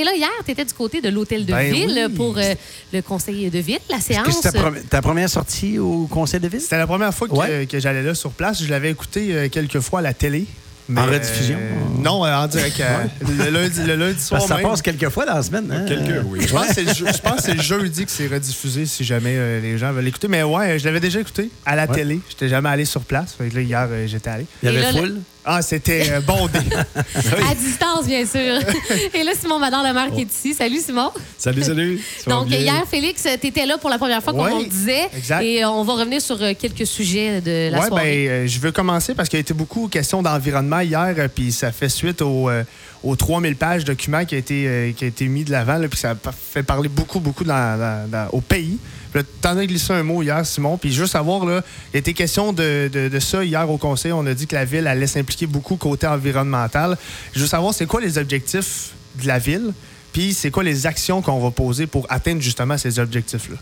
Et 0.00 0.04
là, 0.04 0.14
hier, 0.16 0.28
tu 0.46 0.52
étais 0.52 0.64
du 0.64 0.72
côté 0.72 1.02
de 1.02 1.10
l'hôtel 1.10 1.44
de 1.44 1.52
Ben 1.52 1.70
ville 1.72 2.06
oui. 2.08 2.14
pour 2.16 2.38
euh, 2.38 2.54
le 2.92 3.02
conseil 3.02 3.50
de 3.50 3.58
ville, 3.58 3.78
la 3.90 3.96
Est-ce 3.96 4.08
que 4.08 4.14
séance. 4.14 4.38
c'est 4.42 4.52
ta, 4.52 4.58
pre- 4.62 4.82
ta 4.88 5.02
première 5.02 5.28
sortie 5.28 5.78
au 5.78 6.06
conseil 6.06 6.40
de 6.40 6.48
ville? 6.48 6.60
C'était 6.60 6.78
la 6.78 6.86
première 6.86 7.12
fois 7.12 7.28
que, 7.28 7.34
Ouais. 7.34 7.66
que 7.70 7.78
j'allais 7.78 8.02
là 8.02 8.14
sur 8.14 8.30
place. 8.30 8.62
Je 8.62 8.70
l'avais 8.70 8.90
écouté 8.90 9.34
euh, 9.34 9.48
quelques 9.50 9.80
fois 9.80 9.98
à 9.98 10.02
la 10.02 10.14
télé. 10.14 10.46
mais, 10.88 11.02
En 11.02 11.04
rediffusion? 11.06 11.58
euh, 11.60 12.02
non, 12.02 12.24
euh, 12.24 12.34
en 12.34 12.46
direct. 12.46 12.80
euh, 12.80 13.04
le, 13.44 13.50
lundi, 13.50 13.80
le 13.84 13.94
lundi 13.96 14.20
soir 14.20 14.40
Parce 14.40 14.44
que 14.44 14.48
ça 14.48 14.56
même. 14.62 14.70
passe 14.70 14.80
quelques 14.82 15.08
fois 15.10 15.26
dans 15.26 15.34
la 15.34 15.42
semaine. 15.42 15.70
Hein? 15.70 15.84
Quelques, 15.86 16.24
oui. 16.26 16.40
Je 16.46 16.52
pense, 16.52 16.66
que 16.68 16.74
c'est 16.74 16.82
le, 16.84 16.94
je 16.94 17.20
pense 17.20 17.36
que 17.36 17.42
c'est 17.42 17.54
le 17.54 17.62
jeudi 17.62 18.06
que 18.06 18.10
c'est 18.10 18.26
rediffusé 18.26 18.86
si 18.86 19.04
jamais 19.04 19.34
euh, 19.36 19.60
les 19.60 19.76
gens 19.76 19.92
veulent 19.92 20.04
l'écouter. 20.04 20.28
Mais 20.28 20.42
ouais, 20.42 20.78
je 20.78 20.84
l'avais 20.86 21.00
déjà 21.00 21.20
écouté 21.20 21.50
à 21.66 21.76
la 21.76 21.84
Ouais. 21.86 21.94
télé. 21.94 22.20
J'étais 22.30 22.48
jamais 22.48 22.70
allé 22.70 22.86
sur 22.86 23.02
place. 23.02 23.34
Fait 23.36 23.48
que 23.50 23.54
là, 23.56 23.60
hier, 23.60 23.86
euh, 23.90 24.06
j'étais 24.06 24.30
allé. 24.30 24.46
Il 24.62 24.66
y 24.66 24.68
avait 24.76 24.80
là, 24.80 24.92
foule? 24.98 25.18
Ah, 25.44 25.62
c'était 25.62 26.10
euh, 26.10 26.20
bondé. 26.20 26.58
À 27.50 27.54
distance, 27.54 28.06
bien 28.06 28.26
sûr. 28.26 28.38
Et 29.14 29.24
là, 29.24 29.32
Simon 29.40 29.58
Madame 29.58 29.86
le 29.86 29.94
maire 29.94 30.12
qui 30.14 30.20
est 30.22 30.24
ici. 30.30 30.52
Salut, 30.54 30.78
Simon. 30.80 31.10
Salut, 31.38 31.62
salut. 31.62 32.00
Donc, 32.26 32.48
bien? 32.48 32.58
hier, 32.58 32.84
Félix, 32.90 33.22
tu 33.40 33.46
étais 33.46 33.64
là 33.64 33.78
pour 33.78 33.88
la 33.88 33.96
première 33.98 34.22
fois, 34.22 34.34
comme 34.34 34.42
Ouais, 34.44 34.52
on 34.52 34.58
le 34.60 34.66
disait. 34.66 35.08
exact. 35.16 35.42
Et 35.42 35.64
euh, 35.64 35.70
on 35.70 35.82
va 35.82 35.94
revenir 35.94 36.20
sur 36.20 36.36
euh, 36.42 36.52
quelques 36.58 36.86
sujets 36.86 37.40
de 37.40 37.70
la 37.70 37.78
Ouais, 37.78 37.84
ben, 37.84 37.88
soirée. 37.88 38.28
euh, 38.28 38.46
je 38.46 38.58
veux 38.60 38.70
commencer 38.72 39.14
parce 39.14 39.28
qu'il 39.30 39.38
y 39.38 39.40
a 39.40 39.42
été 39.42 39.54
beaucoup 39.54 39.88
question 39.88 40.22
d'environnement 40.22 40.80
hier, 40.80 41.14
euh, 41.16 41.28
puis 41.34 41.52
ça 41.52 41.72
fait 41.72 41.88
suite 41.88 42.20
au, 42.20 42.50
euh, 42.50 42.62
aux 43.02 43.16
3000 43.16 43.56
pages 43.56 43.84
de 43.84 43.92
documents 43.92 44.26
qui 44.26 44.34
a 44.34 44.38
été, 44.38 44.64
euh, 44.66 44.92
qui 44.92 45.04
a 45.04 45.08
été 45.08 45.26
mis 45.26 45.44
de 45.44 45.50
l'avant, 45.52 45.80
puis 45.88 45.98
ça 45.98 46.14
fait 46.52 46.62
parler 46.62 46.90
beaucoup, 46.90 47.18
beaucoup 47.18 47.44
dans- 47.44 47.78
dans- 47.78 48.10
dans- 48.10 48.28
au 48.32 48.42
pays. 48.42 48.78
T'en 49.40 49.56
as 49.58 49.66
glissé 49.66 49.92
un 49.92 50.02
mot 50.04 50.22
hier, 50.22 50.44
Simon, 50.46 50.76
puis 50.78 50.92
juste 50.92 51.12
savoir, 51.12 51.42
il 51.92 51.98
été 51.98 52.14
question 52.14 52.52
de, 52.52 52.88
de- 52.92 53.08
de 53.08 53.18
ça 53.20 53.44
hier 53.44 53.68
au 53.68 53.76
conseil. 53.76 54.12
On 54.12 54.24
a 54.26 54.34
dit 54.34 54.46
que 54.46 54.54
la 54.54 54.64
ville 54.64 54.86
allait 54.86 55.06
s'impliquer 55.08 55.46
beaucoup 55.46 55.76
côté 55.76 56.06
environnemental. 56.06 56.96
Je 57.34 57.40
veux 57.40 57.46
savoir, 57.46 57.74
c'est 57.74 57.86
quoi 57.86 58.00
les 58.00 58.18
objectifs 58.18 58.90
de 59.20 59.26
la 59.26 59.38
ville, 59.38 59.72
puis 60.12 60.32
c'est 60.34 60.50
quoi 60.50 60.62
les 60.62 60.86
actions 60.86 61.22
qu'on 61.22 61.40
va 61.40 61.50
poser 61.50 61.86
pour 61.86 62.06
atteindre 62.08 62.40
justement 62.40 62.78
ces 62.78 62.98
objectifs-là? 63.00 63.56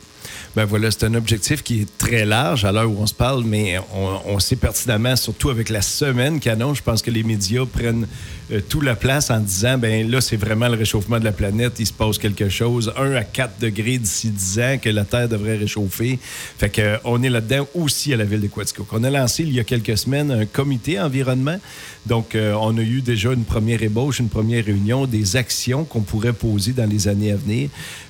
Ben 0.59 0.65
voilà, 0.65 0.91
c'est 0.91 1.05
un 1.05 1.15
objectif 1.15 1.63
qui 1.63 1.83
est 1.83 1.99
très 1.99 2.25
large 2.25 2.65
à 2.65 2.73
l'heure 2.73 2.91
où 2.91 2.97
on 2.99 3.07
se 3.07 3.15
parle, 3.15 3.45
mais 3.45 3.79
on, 4.27 4.41
sait 4.41 4.57
pertinemment, 4.57 5.15
surtout 5.15 5.51
avec 5.51 5.69
la 5.69 5.83
semaine 5.83 6.41
annonce, 6.47 6.79
je 6.79 6.83
pense 6.83 7.01
que 7.01 7.13
les 7.13 7.23
médias 7.23 7.65
prennent 7.65 8.09
euh, 8.51 8.61
tout 8.69 8.81
la 8.81 8.97
place 8.97 9.31
en 9.31 9.39
disant, 9.39 9.79
ben 9.79 10.11
là, 10.11 10.21
c'est 10.21 10.37
vraiment 10.37 10.67
le 10.67 10.77
réchauffement 10.77 11.21
de 11.21 11.25
la 11.25 11.31
planète, 11.31 11.75
il 11.79 11.87
se 11.87 11.93
passe 11.93 12.19
quelque 12.19 12.49
chose, 12.49 12.93
1 12.97 13.13
à 13.13 13.23
4 13.23 13.61
degrés 13.61 13.99
d'ici 13.99 14.31
10 14.31 14.59
ans 14.59 14.79
que 14.83 14.89
la 14.89 15.05
Terre 15.05 15.29
devrait 15.29 15.59
réchauffer. 15.59 16.19
Fait 16.59 16.71
que, 16.71 16.81
euh, 16.81 16.97
on 17.05 17.23
est 17.23 17.31
là-dedans 17.31 17.69
aussi 17.77 18.13
à 18.13 18.17
la 18.17 18.25
ville 18.25 18.41
de 18.41 18.49
Quaticook. 18.49 18.89
On 18.91 19.05
a 19.05 19.11
lancé 19.11 19.45
il 19.45 19.53
y 19.53 19.61
a 19.61 19.65
quelques 19.65 19.97
semaines 19.97 20.33
un 20.33 20.47
comité 20.47 20.99
environnement. 20.99 21.61
Donc, 22.07 22.35
euh, 22.35 22.55
on 22.61 22.77
a 22.79 22.81
eu 22.81 23.01
déjà 23.01 23.33
une 23.33 23.45
première 23.45 23.83
ébauche, 23.83 24.19
une 24.19 24.31
première 24.31 24.65
réunion 24.65 25.07
des 25.07 25.37
actions 25.37 25.85
qu'on 25.85 26.01
pourrait 26.01 26.33
poser 26.33 26.73
dans 26.73 26.89
les 26.89 27.07
années 27.07 27.31
à 27.31 27.37
venir. 27.37 27.69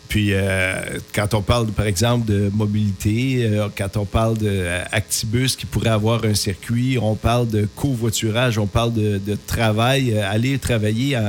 Puis, 0.09 0.31
euh, 0.33 0.98
quand 1.14 1.34
on 1.34 1.42
parle, 1.42 1.67
par 1.69 1.87
exemple, 1.87 2.27
de 2.27 2.51
mobilité, 2.55 3.41
euh, 3.45 3.69
quand 3.77 3.97
on 3.98 4.06
parle 4.06 4.39
d'Actibus 4.39 5.55
qui 5.55 5.67
pourrait 5.67 5.91
avoir 5.91 6.25
un 6.25 6.34
circuit, 6.34 6.98
on 7.01 7.14
parle 7.14 7.48
de 7.48 7.69
covoiturage, 7.77 8.59
on 8.59 8.67
parle 8.67 8.95
de, 8.95 9.19
de 9.19 9.36
travail, 9.47 10.14
euh, 10.14 10.31
aller 10.31 10.59
travailler 10.59 11.17
en- 11.17 11.20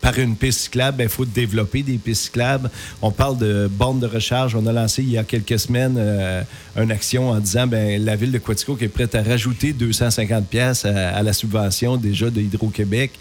par 0.00 0.18
une 0.18 0.36
piste 0.36 0.60
cyclable, 0.60 1.02
il 1.02 1.08
faut 1.08 1.24
développer 1.24 1.82
des 1.82 1.98
pistes 1.98 2.24
cyclables. 2.24 2.70
On 3.02 3.10
parle 3.10 3.38
de 3.38 3.68
bornes 3.70 4.00
de 4.00 4.06
recharge. 4.06 4.54
On 4.54 4.66
a 4.66 4.72
lancé 4.72 5.02
il 5.02 5.10
y 5.10 5.18
a 5.18 5.24
quelques 5.24 5.58
semaines 5.58 5.96
euh, 5.98 6.42
une 6.76 6.90
action 6.90 7.30
en 7.30 7.38
disant 7.38 7.66
ben 7.66 8.02
la 8.04 8.16
ville 8.16 8.32
de 8.32 8.38
Quaticook 8.38 8.82
est 8.82 8.88
prête 8.88 9.14
à 9.14 9.22
rajouter 9.22 9.72
250 9.72 10.46
pièces 10.46 10.84
à, 10.84 11.22
la 11.22 11.32
subvention 11.32 11.96
déjà 11.96 12.30
de 12.30 12.40
Hydro-Québec. 12.40 13.12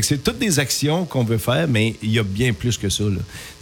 C'est 0.00 0.22
toutes 0.22 0.38
des 0.38 0.58
actions 0.58 1.04
qu'on 1.04 1.24
veut 1.24 1.38
faire, 1.38 1.68
mais 1.68 1.94
il 2.02 2.10
y 2.10 2.18
a 2.18 2.22
bien 2.22 2.52
plus 2.52 2.76
que 2.78 2.88
ça. 2.88 3.04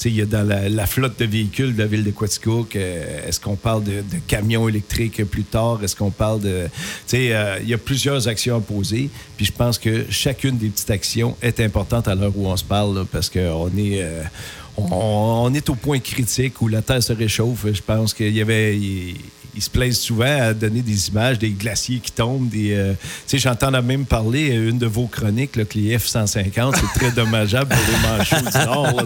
il 0.05 0.15
y 0.15 0.23
a 0.23 0.27
dans 0.27 0.47
la, 0.47 0.87
flotte 0.87 1.19
de 1.19 1.25
véhicules 1.25 1.75
de 1.75 1.83
la 1.83 1.87
ville 1.87 2.05
de 2.05 2.11
Quaticook, 2.11 2.77
euh, 2.77 3.29
est-ce 3.29 3.41
qu'on 3.41 3.57
parle 3.57 3.85
de, 3.85 4.03
camions 4.27 4.69
électriques 4.69 5.25
plus 5.25 5.45
tard? 5.45 5.81
Est-ce 5.83 5.97
qu'on 5.97 6.11
parle 6.11 6.41
de... 6.41 6.67
Euh, 7.15 7.59
il 7.63 7.69
y 7.69 7.75
a 7.75 7.79
plusieurs 7.79 8.29
actions 8.29 8.57
à 8.57 8.61
poser. 8.61 9.11
Je 9.43 9.53
pense 9.53 9.79
que 9.79 10.07
chacune 10.09 10.57
des 10.57 10.69
petites 10.69 10.91
actions 10.91 11.37
est 11.43 11.59
importante 11.61 12.07
à 12.07 12.15
l'heure 12.15 12.33
où 12.37 12.47
on 12.47 12.57
se 12.57 12.65
parle, 12.65 13.05
parce 13.11 13.29
qu'on 13.29 13.69
est... 13.77 14.03
euh, 14.03 14.23
on, 14.77 15.53
est 15.53 15.69
au 15.69 15.75
point 15.75 15.99
critique 15.99 16.63
où 16.63 16.69
la 16.69 16.81
Terre 16.81 17.03
se 17.03 17.13
réchauffe. 17.13 17.67
Je 17.73 17.83
pense 17.83 18.15
qu'il 18.15 18.35
y 18.35 18.41
avait... 18.41 18.79
ils 19.55 19.63
se 19.63 19.71
plaisent 19.71 19.99
souvent 19.99 20.41
à 20.41 20.55
donner 20.55 20.81
des 20.83 21.09
images 21.09 21.39
des 21.39 21.51
glaciers 21.51 21.99
qui 21.99 22.11
tombent. 22.13 22.49
Des, 22.49 22.73
euh, 22.73 22.93
tu 22.93 22.99
sais, 23.27 23.39
j'entends 23.39 23.71
même 23.83 24.05
parler 24.05 24.57
euh, 24.57 24.71
une 24.71 24.79
de 24.79 24.87
vos 24.87 25.07
chroniques 25.07 25.57
là, 25.57 25.65
que 25.65 25.79
les 25.79 25.97
F-150, 25.97 26.75
c'est 26.77 26.99
très 27.01 27.11
dommageable 27.11 27.75
pour 27.75 27.79
les 27.89 28.09
manchots 28.09 28.51
du 28.51 28.67
Nord. 28.67 29.05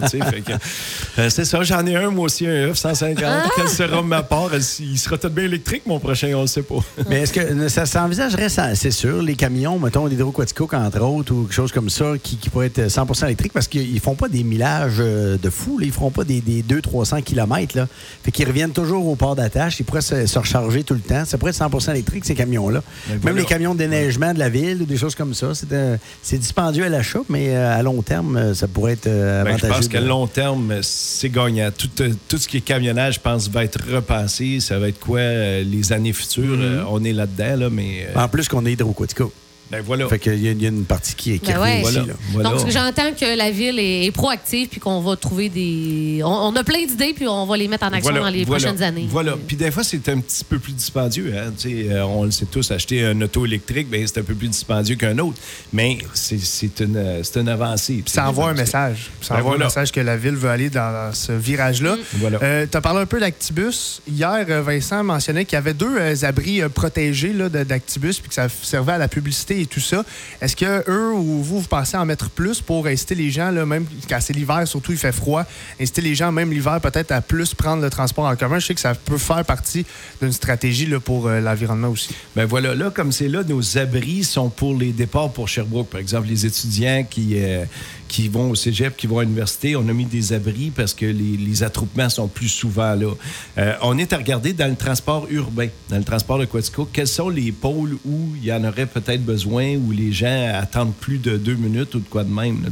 euh, 1.19 1.29
c'est 1.29 1.45
ça, 1.45 1.63
j'en 1.63 1.85
ai 1.85 1.95
un, 1.95 2.09
moi 2.09 2.25
aussi, 2.25 2.47
un 2.47 2.71
F-150. 2.71 3.15
Quelle 3.55 3.69
sera 3.69 4.01
ma 4.01 4.23
part? 4.23 4.51
Il 4.79 4.97
sera 4.97 5.17
peut-être 5.17 5.33
bien 5.33 5.45
électrique, 5.45 5.83
mon 5.85 5.99
prochain, 5.99 6.31
on 6.35 6.43
ne 6.43 6.47
sait 6.47 6.61
pas. 6.63 6.75
Mais 7.09 7.21
est-ce 7.21 7.33
que 7.33 7.67
ça 7.69 7.85
s'envisagerait, 7.85 8.49
ça- 8.49 8.75
c'est 8.75 8.91
sûr, 8.91 9.21
les 9.21 9.35
camions, 9.35 9.79
mettons 9.79 10.05
l'hydroquaticook, 10.05 10.73
entre 10.73 11.01
autres, 11.01 11.33
ou 11.33 11.43
quelque 11.43 11.53
chose 11.53 11.71
comme 11.71 11.89
ça, 11.89 12.13
qui, 12.21 12.37
qui 12.37 12.49
pourrait 12.49 12.67
être 12.67 12.87
100% 12.87 13.25
électrique, 13.25 13.53
parce 13.53 13.67
qu'ils 13.67 13.99
font 13.99 14.15
pas 14.15 14.27
des 14.29 14.43
millages 14.43 14.95
euh, 14.99 15.37
de 15.37 15.49
fou, 15.49 15.77
là. 15.79 15.85
ils 15.85 15.91
feront 15.91 16.11
pas 16.11 16.23
des, 16.23 16.41
des 16.41 16.63
200-300 16.63 17.23
km. 17.23 17.75
Là. 17.77 17.87
Fait 18.23 18.31
qu'ils 18.31 18.47
reviennent 18.47 18.71
toujours 18.71 19.07
au 19.07 19.15
port 19.15 19.35
d'attache, 19.35 19.79
ils 19.79 19.83
pourraient 19.83 20.01
se, 20.01 20.25
se 20.37 20.47
recharger 20.47 20.83
tout 20.83 20.93
le 20.93 20.99
temps. 20.99 21.25
Ça 21.25 21.37
pourrait 21.37 21.51
être 21.51 21.57
100% 21.59 21.91
électrique, 21.91 22.25
ces 22.25 22.35
camions-là. 22.35 22.81
Même 23.09 23.19
voilà. 23.21 23.39
les 23.39 23.45
camions 23.45 23.73
de 23.73 23.79
déneigement 23.79 24.33
de 24.33 24.39
la 24.39 24.49
ville 24.49 24.81
ou 24.81 24.85
des 24.85 24.97
choses 24.97 25.15
comme 25.15 25.33
ça. 25.33 25.53
C'est 25.55 25.71
euh, 25.73 25.97
c'est 26.21 26.37
dispendieux 26.37 26.83
à 26.85 26.89
l'achat, 26.89 27.19
mais 27.29 27.55
euh, 27.55 27.75
à 27.77 27.81
long 27.81 28.01
terme, 28.01 28.37
euh, 28.37 28.53
ça 28.53 28.67
pourrait 28.67 28.93
être 28.93 29.07
euh, 29.07 29.43
Ben, 29.43 29.51
je 29.57 29.65
avantageux. 29.65 29.73
pense 29.73 29.87
qu'à 29.87 30.01
long 30.01 30.27
terme, 30.27 30.73
c'est 30.81 31.29
gagnant. 31.29 31.69
Tout, 31.75 31.89
euh, 32.01 32.11
tout 32.27 32.37
ce 32.37 32.47
qui 32.47 32.57
est 32.57 32.61
camionnage, 32.61 33.15
je 33.15 33.19
pense, 33.19 33.49
va 33.49 33.63
être 33.63 33.79
repassé. 33.91 34.59
Ça 34.59 34.77
va 34.79 34.89
être 34.89 34.99
quoi 34.99 35.21
les 35.21 35.91
années 35.93 36.13
futures? 36.13 36.57
Euh, 36.59 36.83
on 36.89 37.03
est 37.03 37.13
là-dedans, 37.13 37.55
là, 37.57 37.69
mais. 37.69 38.07
En 38.15 38.27
plus 38.27 38.47
qu'on 38.47 38.65
est 38.65 38.73
hydroquaticook. 38.73 39.31
Ben 39.71 39.81
voilà. 39.81 40.07
Fait 40.07 40.19
qu'il 40.19 40.41
y, 40.41 40.47
a- 40.47 40.51
il 40.51 40.61
y 40.61 40.65
a 40.65 40.69
une 40.69 40.85
partie 40.85 41.13
qui 41.15 41.33
est 41.33 41.39
qui 41.39 41.51
Ben 41.51 41.59
ouais. 41.61 41.81
Voilà. 41.81 42.03
Voilà. 42.31 42.49
Donc, 42.49 42.69
j'entends 42.69 43.11
que 43.19 43.37
la 43.37 43.51
ville 43.51 43.79
est, 43.79 44.05
est 44.05 44.11
proactive 44.11 44.67
puis 44.69 44.79
qu'on 44.79 45.01
va 45.01 45.15
trouver 45.15 45.49
des. 45.49 46.21
On, 46.23 46.27
on 46.29 46.55
a 46.55 46.63
plein 46.63 46.85
d'idées 46.85 47.13
puis 47.13 47.27
on 47.27 47.45
va 47.45 47.57
les 47.57 47.67
mettre 47.67 47.83
en 47.85 47.87
action 47.93 48.11
Voilà, 48.11 48.19
dans 48.25 48.29
les 48.31 48.45
voilà, 48.45 48.63
prochaines 48.65 48.83
années. 48.83 49.07
Voilà. 49.09 49.35
Puis 49.47 49.57
des 49.57 49.71
fois, 49.71 49.83
c'est 49.83 50.07
un 50.09 50.19
petit 50.19 50.43
peu 50.43 50.59
plus 50.59 50.73
dispendieux. 50.73 51.33
Hein? 51.37 51.51
Euh, 51.65 52.01
on 52.03 52.23
le 52.23 52.31
sait 52.31 52.45
tous, 52.45 52.71
acheter 52.71 53.05
un 53.05 53.19
auto 53.21 53.45
électrique, 53.45 53.89
ben, 53.89 54.05
c'est 54.07 54.19
un 54.19 54.23
peu 54.23 54.35
plus 54.35 54.47
dispendieux 54.47 54.95
qu'un 54.95 55.17
autre. 55.19 55.37
Mais 55.73 55.97
c'est 56.13 56.39
c'est 56.39 56.79
une, 56.79 56.95
euh, 56.97 57.21
c'est 57.23 57.39
une 57.39 57.49
avancée. 57.49 58.03
Ça 58.05 58.29
envoie 58.29 58.49
un 58.49 58.53
message. 58.53 59.09
Ça 59.21 59.33
Ben 59.35 59.39
envoie 59.41 59.51
voilà. 59.51 59.65
un 59.65 59.67
message 59.67 59.91
que 59.91 59.99
la 59.99 60.17
ville 60.17 60.35
veut 60.35 60.49
aller 60.49 60.69
dans 60.69 61.11
ce 61.13 61.31
virage-là. 61.31 61.97
Voilà. 62.15 62.65
tu 62.67 62.77
as 62.77 62.81
parlé 62.81 63.01
un 63.01 63.05
peu 63.05 63.19
d'Actibus. 63.19 64.01
Hier, 64.07 64.45
euh, 64.49 64.61
Vincent 64.61 65.03
mentionnait 65.03 65.45
qu'il 65.45 65.55
y 65.55 65.57
avait 65.57 65.73
deux 65.73 65.97
euh, 65.97 66.15
abris 66.23 66.61
euh, 66.61 66.69
protégés 66.69 67.33
d'Actibus 67.67 68.19
puis 68.19 68.29
que 68.29 68.35
ça 68.35 68.47
servait 68.61 68.93
à 68.93 68.97
la 68.97 69.07
publicité 69.07 69.56
et 69.61 69.65
tout 69.65 69.79
ça. 69.79 70.03
Est-ce 70.41 70.55
que 70.55 70.89
eux 70.89 71.13
ou 71.13 71.43
vous, 71.43 71.61
vous 71.61 71.67
pensez 71.67 71.97
en 71.97 72.05
mettre 72.05 72.29
plus 72.29 72.61
pour 72.61 72.87
inciter 72.87 73.15
les 73.15 73.31
gens, 73.31 73.51
là, 73.51 73.65
même 73.65 73.85
quand 74.09 74.19
c'est 74.21 74.33
l'hiver, 74.33 74.67
surtout 74.67 74.91
il 74.91 74.97
fait 74.97 75.11
froid, 75.11 75.43
inciter 75.79 76.01
les 76.01 76.15
gens, 76.15 76.31
même 76.31 76.51
l'hiver, 76.51 76.79
peut-être 76.81 77.11
à 77.11 77.21
plus 77.21 77.53
prendre 77.53 77.81
le 77.81 77.89
transport 77.89 78.25
en 78.25 78.35
commun? 78.35 78.59
Je 78.59 78.67
sais 78.67 78.73
que 78.73 78.81
ça 78.81 78.93
peut 78.95 79.17
faire 79.17 79.43
partie 79.45 79.85
d'une 80.21 80.31
stratégie 80.31 80.85
là, 80.85 80.99
pour 80.99 81.27
euh, 81.27 81.39
l'environnement 81.39 81.89
aussi. 81.89 82.09
Ben 82.35 82.45
voilà, 82.45 82.75
là, 82.75 82.89
comme 82.89 83.11
c'est 83.11 83.27
là, 83.27 83.43
nos 83.43 83.77
abris 83.77 84.23
sont 84.23 84.49
pour 84.49 84.75
les 84.75 84.91
départs 84.91 85.31
pour 85.31 85.47
Sherbrooke. 85.47 85.89
Par 85.89 85.99
exemple, 85.99 86.27
les 86.27 86.45
étudiants 86.45 87.05
qui, 87.09 87.33
euh, 87.37 87.65
qui 88.07 88.27
vont 88.29 88.49
au 88.49 88.55
cégep, 88.55 88.95
qui 88.95 89.07
vont 89.07 89.19
à 89.19 89.23
l'université, 89.23 89.75
on 89.75 89.87
a 89.87 89.93
mis 89.93 90.05
des 90.05 90.33
abris 90.33 90.71
parce 90.71 90.93
que 90.93 91.05
les, 91.05 91.63
attroupements 91.63 92.09
sont 92.09 92.27
plus 92.27 92.49
souvent 92.49 92.93
là. 92.93 93.13
Euh, 93.57 93.73
on 93.81 93.97
est 93.97 94.13
à 94.13 94.17
regarder 94.17 94.53
dans 94.53 94.69
le 94.69 94.75
transport 94.75 95.25
urbain, 95.31 95.69
dans 95.89 95.97
le 95.97 96.03
transport 96.03 96.37
de 96.37 96.45
Quatico, 96.45 96.87
quels 96.91 97.07
sont 97.07 97.29
les 97.29 97.51
pôles 97.51 97.97
où 98.05 98.35
il 98.35 98.45
y 98.45 98.53
en 98.53 98.63
aurait 98.63 98.85
peut-être 98.85 99.23
besoin, 99.23 99.75
où 99.75 99.91
les 99.91 100.11
gens 100.11 100.51
attendent 100.53 100.93
plus 100.93 101.17
de 101.17 101.37
deux 101.37 101.55
minutes 101.55 101.95
ou 101.95 101.99
de 101.99 102.07
quoi 102.07 102.23
de 102.23 102.31
même. 102.31 102.63
là, 102.63 102.69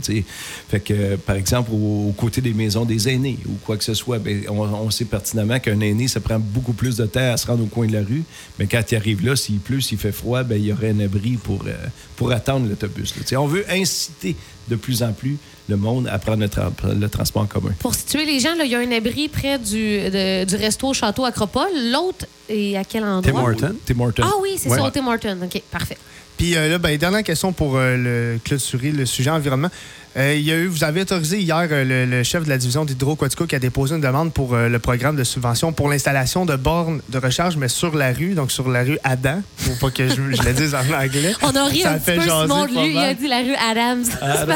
fait 0.69 0.79
que, 0.79 1.15
par 1.15 1.35
exemple, 1.35 1.71
au- 1.71 2.09
aux 2.09 2.13
côtés 2.15 2.41
des 2.41 2.53
maisons 2.53 2.85
des 2.85 3.09
aînés 3.09 3.39
ou 3.47 3.53
quoi 3.65 3.77
que 3.77 3.83
ce 3.83 3.93
soit, 3.93 4.19
ben, 4.19 4.43
on, 4.49 4.89
sait 4.91 5.05
pertinemment 5.05 5.59
qu'un 5.59 5.79
aîné, 5.79 6.07
ça 6.07 6.19
prend 6.19 6.39
beaucoup 6.39 6.73
plus 6.73 6.97
de 6.97 7.05
temps 7.05 7.31
à 7.33 7.37
se 7.37 7.47
rendre 7.47 7.63
au 7.63 7.67
coin 7.67 7.87
de 7.87 7.93
la 7.93 8.01
rue. 8.01 8.23
Mais 8.59 8.67
quand 8.67 8.81
il 8.91 8.95
arrive 8.95 9.25
là, 9.25 9.35
s'il 9.35 9.59
pleut, 9.59 9.81
s'il 9.81 9.97
fait 9.97 10.11
froid, 10.11 10.43
ben, 10.43 10.57
il 10.57 10.65
y 10.65 10.73
aurait 10.73 10.91
un 10.91 10.99
abri 10.99 11.37
pour, 11.37 11.63
euh, 11.67 11.73
pour 12.15 12.31
attendre 12.31 12.67
l'autobus. 12.69 13.13
On 13.37 13.47
veut 13.47 13.65
inciter 13.69 14.35
de 14.69 14.75
plus 14.75 15.03
en 15.03 15.13
plus 15.13 15.37
le 15.67 15.77
monde 15.77 16.07
à 16.11 16.19
prendre 16.19 16.39
le, 16.41 16.47
tra- 16.47 16.71
le 16.99 17.09
transport 17.09 17.43
en 17.43 17.45
commun. 17.47 17.71
Pour 17.79 17.95
situer 17.95 18.25
les 18.25 18.39
gens, 18.39 18.55
là, 18.55 18.65
il 18.65 18.71
y 18.71 18.75
a 18.75 18.79
un 18.79 18.91
abri 18.91 19.27
près 19.29 19.57
du, 19.57 19.99
de- 19.99 20.43
du 20.45 20.55
resto 20.55 20.93
Château 20.93 21.25
Acropole. 21.25 21.91
L'autre 21.91 22.25
est 22.49 22.75
à 22.77 22.83
quel 22.83 23.03
endroit? 23.03 23.21
Tim 23.31 23.39
Horton. 23.65 23.75
Tim 23.85 23.99
Hortons. 23.99 24.23
Ah 24.25 24.33
oui, 24.41 24.51
c'est 24.57 24.69
Ouais. 24.69 24.77
ça, 24.77 24.83
au 24.83 24.89
Tim 24.89 25.07
Hortons. 25.07 25.37
OK, 25.43 25.61
parfait. 25.71 25.97
Puis 26.37 26.55
euh, 26.55 26.67
là, 26.69 26.77
ben, 26.77 26.97
dernière 26.97 27.23
question 27.23 27.53
pour 27.53 27.77
euh, 27.77 27.95
le 27.95 28.39
clôturer 28.43 28.91
le 28.91 29.05
sujet 29.05 29.29
environnement. 29.29 29.69
Euh, 30.17 30.33
il 30.33 30.43
y 30.45 30.51
a 30.53 30.55
eu, 30.55 30.67
vous 30.67 30.85
avez 30.85 31.01
autorisé 31.01 31.39
hier 31.41 31.67
euh, 31.69 31.83
le, 31.83 32.05
le 32.05 32.23
chef 32.23 32.45
de 32.45 32.49
la 32.49 32.57
division 32.57 32.85
d'Hydro-Quatico 32.85 33.47
qui 33.47 33.55
a 33.55 33.59
déposé 33.59 33.95
une 33.95 34.01
demande 34.01 34.31
pour 34.31 34.53
euh, 34.53 34.69
le 34.69 34.79
programme 34.79 35.17
de 35.17 35.25
subvention 35.25 35.73
pour 35.73 35.89
l'installation 35.89 36.45
de 36.45 36.55
bornes 36.55 37.01
de 37.09 37.17
recharge, 37.17 37.57
mais 37.57 37.67
sur 37.67 37.93
la 37.97 38.13
rue, 38.13 38.33
donc 38.33 38.49
sur 38.51 38.69
la 38.69 38.83
rue 38.83 38.97
Adam, 39.03 39.41
pour 39.65 39.77
pas 39.77 39.89
que 39.91 40.07
je, 40.07 40.13
je 40.15 40.41
le 40.43 40.53
dise 40.53 40.73
en 40.73 40.79
anglais. 40.93 41.33
On 41.41 41.53
a 41.53 41.65
ri 41.65 41.81
Ça 41.81 41.91
un 41.91 41.93
petit 41.95 42.05
fait 42.05 42.15
peu, 42.15 42.21
Simon, 42.23 42.65
lui, 42.65 42.91
il 42.91 42.97
a 42.97 43.13
dit 43.13 43.27
la 43.27 43.39
rue 43.39 43.55
Adams. 43.55 44.05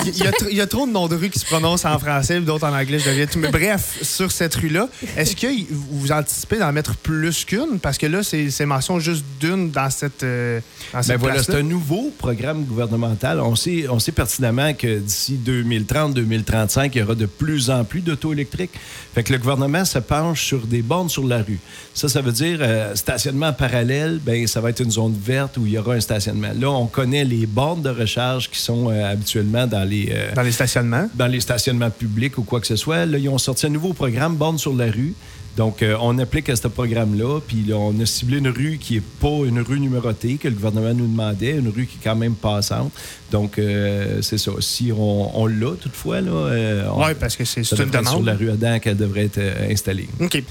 Il 0.06 0.17
y, 0.23 0.27
a, 0.27 0.31
tr- 0.31 0.47
il 0.50 0.57
y 0.57 0.61
a 0.61 0.67
trop 0.67 0.85
de 0.88 0.91
noms 0.99 1.07
de 1.07 1.15
rue 1.15 1.29
qui 1.29 1.39
se 1.39 1.45
prononcent 1.45 1.85
en 1.85 1.97
français, 1.99 2.39
d'autres 2.41 2.67
en 2.67 2.73
anglais, 2.75 2.99
je 2.99 3.09
deviens 3.09 3.25
tout. 3.25 3.39
Mais 3.39 3.51
bref, 3.51 3.99
sur 4.01 4.31
cette 4.31 4.55
rue-là, 4.55 4.89
est-ce 5.15 5.35
que 5.35 5.47
vous 5.71 6.11
anticipez 6.11 6.57
d'en 6.57 6.71
mettre 6.71 6.95
plus 6.97 7.45
qu'une? 7.45 7.79
Parce 7.81 7.97
que 7.97 8.05
là, 8.05 8.21
c'est 8.23 8.65
mention 8.65 8.99
juste 8.99 9.23
d'une 9.39 9.71
dans 9.71 9.89
cette, 9.89 10.23
euh, 10.23 10.59
dans 10.93 10.99
Ben 11.07 11.17
voilà, 11.17 11.43
c'est 11.43 11.55
un 11.55 11.63
nouveau 11.63 12.11
programme 12.17 12.65
gouvernemental. 12.65 13.39
On 13.39 13.55
sait, 13.55 13.87
on 13.89 13.99
sait 13.99 14.11
pertinemment 14.11 14.73
que 14.73 14.99
d'ici 14.99 15.39
2030-2035, 15.45 16.91
il 16.93 16.99
y 16.99 17.03
aura 17.03 17.15
de 17.15 17.25
plus 17.25 17.69
en 17.69 17.83
plus 17.83 18.01
d'auto 18.01 18.33
électriques. 18.33 18.71
Fait 19.13 19.23
que 19.23 19.31
le 19.33 19.39
gouvernement 19.39 19.85
se 19.85 19.99
penche 19.99 20.43
sur 20.45 20.67
des 20.67 20.81
bornes 20.81 21.09
sur 21.09 21.25
la 21.25 21.41
rue. 21.41 21.59
Ça, 21.93 22.07
ça 22.07 22.21
veut 22.21 22.31
dire 22.31 22.59
euh, 22.61 22.95
stationnement 22.95 23.53
parallèle, 23.53 24.19
ben 24.23 24.47
ça 24.47 24.61
va 24.61 24.69
être 24.69 24.81
une 24.81 24.91
zone 24.91 25.15
verte 25.21 25.57
où 25.57 25.65
il 25.65 25.73
y 25.73 25.77
aura 25.77 25.93
un 25.93 25.99
stationnement. 25.99 26.51
Là, 26.57 26.69
on 26.69 26.87
connaît 26.87 27.23
les 27.23 27.45
bornes 27.45 27.81
de 27.81 27.89
recharge 27.89 28.49
qui 28.49 28.59
sont 28.59 28.89
euh, 28.89 29.11
habituellement 29.11 29.67
dans 29.67 29.83
les, 29.83 30.09
euh, 30.11 30.33
Dans 30.33 30.41
les 30.41 30.51
stationnements. 30.51 30.88
Dans 31.15 31.27
les 31.27 31.39
stationnements 31.39 31.89
publics 31.89 32.38
ou 32.38 32.44
quoi 32.44 32.59
que 32.59 32.68
ce 32.68 32.75
soit. 32.75 33.06
Là, 33.06 33.18
ils 33.18 33.30
ont 33.30 33.38
sorti 33.38 33.65
un 33.65 33.69
nouveau 33.69 33.94
programme, 33.94 34.36
Borne 34.36 34.57
sur 34.57 34.74
la 34.74 34.86
rue. 34.91 35.13
Donc, 35.59 35.83
euh, 35.83 35.97
on 36.00 36.17
applique 36.19 36.47
à 36.47 36.56
ce 36.56 36.69
programme-là, 36.69 37.41
puis 37.45 37.65
là, 37.67 37.75
on 37.75 38.00
a 38.00 38.06
ciblé 38.06 38.38
une 38.38 38.47
rue 38.47 38.77
qui 38.79 38.94
n'est 38.94 39.01
pas 39.01 39.45
une 39.45 39.59
rue 39.59 39.81
numérotée, 39.81 40.38
que 40.38 40.47
le 40.47 40.53
gouvernement 40.53 40.94
nous 40.94 41.06
demandait, 41.06 41.51
une 41.57 41.67
rue 41.67 41.85
qui 41.85 41.97
est 41.97 42.01
quand 42.01 42.15
même 42.15 42.35
passante. 42.35 42.94
Donc, 43.29 43.59
euh, 43.59 44.21
c'est 44.21 44.38
ça. 44.38 44.51
Si 44.61 44.94
on, 44.97 45.38
on 45.38 45.47
l'a, 45.47 45.71
toutefois, 45.75 46.21
là, 46.21 46.31
euh, 46.31 46.88
Oui, 46.95 47.11
parce 47.19 47.35
que 47.35 47.44
c'est 47.44 47.59
une 47.59 47.63
être 47.63 47.75
sur 47.75 47.85
demande. 47.88 48.25
la 48.25 48.35
rue 48.35 48.50
Adam 48.51 48.79
qu'elle 48.79 48.95
devrait 48.95 49.25
être 49.25 49.38
euh, 49.38 49.69
installée. 49.69 50.07
OK. 50.21 50.41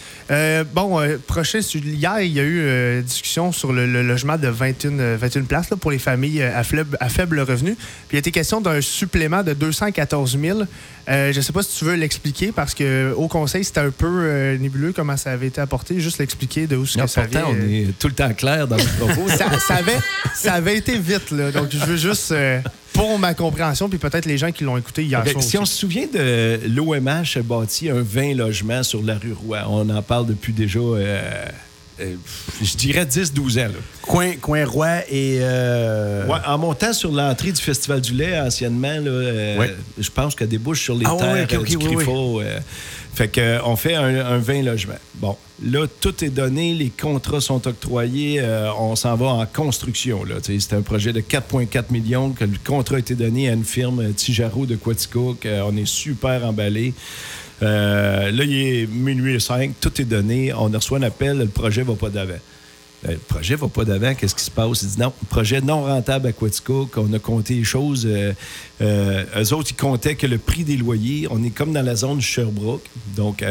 Bon, 0.74 1.00
prochain. 1.26 1.60
Hier, 1.60 2.20
il 2.20 2.32
y 2.32 2.40
a 2.40 2.44
eu 2.44 3.02
discussion 3.02 3.52
sur 3.52 3.72
le, 3.72 3.86
le 3.86 4.02
logement 4.02 4.36
de 4.36 4.48
21, 4.48 4.98
euh, 4.98 5.16
21 5.18 5.42
places 5.44 5.70
là, 5.70 5.76
pour 5.76 5.90
les 5.90 5.98
familles 5.98 6.42
à 6.42 6.62
faible, 6.62 6.96
à 7.00 7.08
faible 7.08 7.40
revenu. 7.40 7.74
Puis 7.74 8.12
il 8.12 8.16
a 8.16 8.18
été 8.20 8.30
question 8.30 8.60
d'un 8.60 8.80
supplément 8.80 9.42
de 9.42 9.52
214 9.54 10.38
000. 10.40 10.60
Euh, 11.08 11.32
je 11.32 11.38
ne 11.38 11.42
sais 11.42 11.52
pas 11.52 11.62
si 11.62 11.78
tu 11.78 11.84
veux 11.86 11.94
l'expliquer 11.94 12.52
parce 12.52 12.74
que 12.74 13.14
au 13.16 13.28
conseil, 13.28 13.64
c'était 13.64 13.80
un 13.80 13.90
peu 13.90 14.06
euh, 14.06 14.58
nébuleux 14.58 14.92
comment 14.92 15.16
ça 15.16 15.32
avait 15.32 15.46
été 15.46 15.60
apporté. 15.60 16.00
Juste 16.00 16.18
l'expliquer 16.18 16.66
de 16.66 16.76
où 16.76 16.84
ce 16.84 16.98
que 16.98 17.06
ça 17.06 17.22
vient. 17.22 17.46
on 17.48 17.54
est 17.54 17.98
tout 17.98 18.08
le 18.08 18.14
temps 18.14 18.32
clair 18.34 18.68
dans 18.68 18.76
nos 18.76 19.06
propos. 19.06 19.28
ça, 19.36 19.58
ça 19.58 19.76
avait, 19.76 19.98
ça 20.34 20.54
avait 20.54 20.76
été 20.76 20.98
vite, 20.98 21.30
là. 21.30 21.50
Donc, 21.50 21.68
je 21.70 21.78
veux 21.78 21.96
juste, 21.96 22.32
euh, 22.32 22.60
pour 22.92 23.18
ma 23.18 23.32
compréhension, 23.32 23.88
puis 23.88 23.98
peut-être 23.98 24.26
les 24.26 24.36
gens 24.36 24.52
qui 24.52 24.64
l'ont 24.64 24.76
écouté 24.76 25.02
hier 25.02 25.20
Ok, 25.20 25.30
soir 25.32 25.42
Si 25.42 25.58
on 25.58 25.64
se 25.64 25.74
souvient 25.74 26.06
de 26.12 26.60
l'OMH 26.66 27.38
a 27.38 27.42
bâti 27.42 27.88
un 27.88 28.02
20 28.02 28.34
logements 28.34 28.82
sur 28.82 29.02
la 29.02 29.14
rue 29.14 29.32
Roy, 29.32 29.64
on 29.66 29.88
en 29.88 30.02
parle 30.02 30.26
depuis 30.26 30.52
déjà, 30.52 30.80
euh, 32.00 32.14
je 32.62 32.76
dirais 32.76 33.04
10-12 33.04 33.58
ans. 33.60 33.68
là. 33.68 33.68
Coin, 34.02 34.32
coin 34.40 34.64
roi 34.64 34.98
et. 35.10 35.38
euh, 35.40 36.26
Ouais, 36.26 36.38
en 36.46 36.58
montant 36.58 36.92
sur 36.92 37.12
l'entrée 37.12 37.52
du 37.52 37.60
Festival 37.60 38.00
du 38.00 38.14
lait, 38.14 38.38
anciennement, 38.40 38.88
là, 39.00 39.10
euh, 39.10 39.58
Ouais. 39.58 39.74
je 39.98 40.10
pense 40.10 40.34
qu'elle 40.34 40.48
débouche 40.48 40.82
sur 40.82 40.94
les 40.94 41.04
Ah 41.06 41.16
terres 41.18 41.32
ouais, 41.32 41.42
ok, 41.44 41.52
euh, 41.52 41.58
ok, 41.58 41.66
du. 41.68 41.78
Griffo. 41.78 42.40
fait 43.14 43.28
que, 43.28 43.58
on 43.64 43.76
fait 43.76 43.94
un, 43.94 44.24
un 44.26 44.38
20 44.38 44.62
logements. 44.62 44.94
Bon, 45.16 45.36
là, 45.64 45.86
tout 46.00 46.24
est 46.24 46.28
donné, 46.30 46.72
les 46.74 46.90
contrats 46.90 47.40
sont 47.40 47.66
octroyés, 47.66 48.40
on 48.78 48.94
s'en 48.96 49.16
va 49.16 49.26
en 49.26 49.46
construction. 49.46 50.22
C'est 50.42 50.72
un 50.74 50.82
projet 50.82 51.12
de 51.12 51.20
4,4 51.20 51.84
millions, 51.90 52.30
que 52.30 52.44
le 52.44 52.52
contrat 52.64 52.96
a 52.96 52.98
été 53.00 53.14
donné 53.14 53.48
à 53.48 53.52
une 53.54 53.64
firme 53.64 54.12
Tijaro 54.14 54.66
de 54.66 54.76
Quaticook. 54.76 55.46
On 55.66 55.76
est 55.76 55.86
super 55.86 56.44
emballé. 56.46 56.94
Euh, 57.62 58.30
là, 58.30 58.44
il 58.44 58.52
est 58.54 58.86
minuit 58.86 59.34
et 59.34 59.40
5, 59.40 59.72
tout 59.80 60.00
est 60.00 60.04
donné. 60.04 60.52
On 60.52 60.68
reçoit 60.68 60.98
un 60.98 61.02
appel, 61.02 61.38
le 61.38 61.46
projet 61.46 61.82
va 61.82 61.94
pas 61.94 62.10
d'avant. 62.10 62.34
Euh, 63.06 63.12
Le 63.12 63.18
projet 63.18 63.54
va 63.54 63.68
pas 63.68 63.84
d'avant, 63.84 64.14
qu'est-ce 64.14 64.34
qui 64.34 64.44
se 64.44 64.50
passe? 64.50 64.82
Il 64.82 64.88
dit 64.88 65.00
non, 65.00 65.12
projet 65.28 65.60
non 65.60 65.84
rentable 65.84 66.28
à 66.28 66.32
Quaticook, 66.32 66.96
on 66.96 67.12
a 67.12 67.18
compté 67.18 67.54
les 67.54 67.64
choses. 67.64 68.06
Euh, 68.06 68.32
euh, 68.80 69.24
eux 69.36 69.52
autres, 69.54 69.70
ils 69.70 69.80
comptaient 69.80 70.16
que 70.16 70.26
le 70.26 70.38
prix 70.38 70.64
des 70.64 70.76
loyers, 70.76 71.28
on 71.30 71.42
est 71.44 71.50
comme 71.50 71.72
dans 71.72 71.84
la 71.84 71.94
zone 71.94 72.20
Sherbrooke. 72.20 72.84
Donc, 73.16 73.44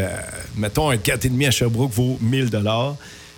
mettons, 0.55 0.89
un 0.89 0.95
4,5 0.97 1.47
à 1.47 1.51
Sherbrooke 1.51 1.91
vaut 1.91 2.17
1000 2.21 2.49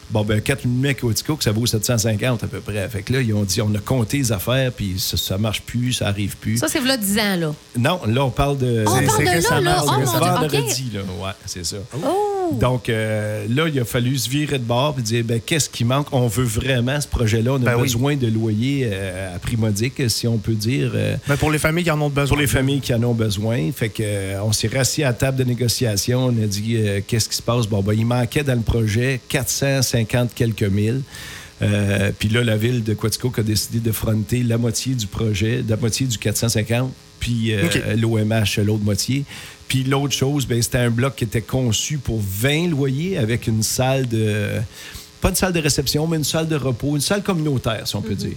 Bon, 0.09 0.23
ben, 0.23 0.39
4,5 0.39 0.89
à 0.89 0.93
Quaticook, 0.95 1.43
ça 1.43 1.51
vaut 1.51 1.65
750 1.65 2.43
à 2.43 2.47
peu 2.47 2.59
près. 2.59 2.87
Fait 2.89 3.03
que 3.03 3.13
là, 3.13 3.21
ils 3.21 3.33
ont 3.33 3.43
dit, 3.43 3.61
on 3.61 3.73
a 3.75 3.79
compté 3.79 4.17
les 4.17 4.31
affaires, 4.31 4.71
puis 4.71 4.99
ça, 4.99 5.17
ça 5.17 5.37
marche 5.37 5.61
plus, 5.61 5.93
ça 5.93 6.07
arrive 6.07 6.35
plus. 6.37 6.57
Ça, 6.57 6.67
c'est 6.67 6.81
là 6.81 6.97
10 6.97 7.19
ans, 7.19 7.35
là. 7.35 7.53
Non, 7.77 7.99
là, 8.07 8.25
on 8.25 8.31
parle 8.31 8.57
de. 8.57 8.83
On 8.87 8.91
parle 8.91 9.05
de 9.05 9.49
là, 9.49 9.61
là. 9.61 9.83
Oh, 9.85 10.19
vendredi, 10.19 10.91
là. 10.93 11.01
Ouais, 11.01 11.31
c'est 11.45 11.65
ça. 11.65 11.77
Oh! 12.03 12.38
Donc 12.53 12.89
euh, 12.89 13.45
là, 13.49 13.67
il 13.67 13.79
a 13.79 13.85
fallu 13.85 14.17
se 14.17 14.29
virer 14.29 14.57
de 14.59 14.63
bord 14.63 14.95
et 14.97 15.01
dire 15.01 15.23
ben, 15.23 15.39
qu'est-ce 15.45 15.69
qui 15.69 15.83
manque? 15.85 16.07
On 16.11 16.27
veut 16.27 16.43
vraiment 16.45 16.99
ce 16.99 17.07
projet-là. 17.07 17.53
On 17.53 17.55
a 17.57 17.59
Ben 17.59 17.75
oui. 17.75 17.81
besoin 17.83 18.15
de 18.15 18.27
loyer 18.27 18.89
euh, 18.91 19.35
à 19.35 19.39
prix 19.39 19.57
modique, 19.57 20.01
si 20.09 20.27
on 20.27 20.37
peut 20.37 20.53
dire, 20.53 20.91
euh, 20.95 21.15
Mais 21.27 21.37
pour 21.37 21.51
les 21.51 21.59
familles 21.59 21.83
qui 21.83 21.91
en 21.91 22.01
ont 22.01 22.09
besoin. 22.09 22.27
pour 22.27 22.37
les 22.41 22.47
familles 22.47 22.79
qui 22.81 22.93
en 22.93 23.03
ont 23.03 23.13
besoin. 23.13 23.71
Fait 23.75 23.89
que 23.89 24.01
euh, 24.03 24.43
on 24.43 24.51
s'est 24.51 24.67
rassis 24.69 25.03
à 25.03 25.07
la 25.07 25.13
table 25.13 25.37
de 25.37 25.43
négociation. 25.43 26.25
On 26.25 26.43
a 26.43 26.47
dit 26.47 26.75
euh, 26.77 27.01
qu'est-ce 27.05 27.29
qui 27.29 27.35
se 27.35 27.41
passe? 27.41 27.67
Bon, 27.67 27.81
ben, 27.81 27.93
il 27.93 28.05
manquait 28.05 28.43
dans 28.43 28.55
le 28.55 28.61
projet 28.61 29.19
450 29.29 30.33
quelques 30.33 30.63
mille. 30.63 31.01
Euh, 31.61 32.11
Puis 32.17 32.29
là, 32.29 32.41
la 32.43 32.55
ville 32.55 32.83
de 32.83 32.93
Quaticook 32.93 33.37
a 33.39 33.43
décidé 33.43 33.79
de 33.79 33.91
fronter 33.91 34.43
la 34.43 34.57
moitié 34.57 34.95
du 34.95 35.07
projet, 35.07 35.61
la 35.67 35.75
moitié 35.75 36.07
du 36.07 36.17
450, 36.17 36.91
puis 37.19 37.53
euh, 37.53 37.63
l'OMH 37.97 38.59
l'autre 38.65 38.83
moitié. 38.83 39.25
Puis 39.69 39.83
l'autre 39.83 40.13
chose, 40.13 40.47
ben, 40.47 40.61
c'était 40.61 40.79
un 40.79 40.89
bloc 40.89 41.15
qui 41.15 41.23
était 41.23 41.43
conçu 41.43 41.99
pour 41.99 42.19
20 42.19 42.71
loyers 42.71 43.17
avec 43.17 43.47
une 43.47 43.63
salle 43.63 44.07
de. 44.07 44.59
Pas 45.21 45.29
une 45.29 45.35
salle 45.35 45.53
de 45.53 45.59
réception, 45.59 46.07
mais 46.07 46.17
une 46.17 46.23
salle 46.23 46.47
de 46.47 46.55
repos, 46.55 46.95
une 46.95 47.01
salle 47.01 47.21
communautaire, 47.21 47.87
si 47.87 47.95
on 47.95 48.01
peut 48.01 48.15
dire. 48.15 48.35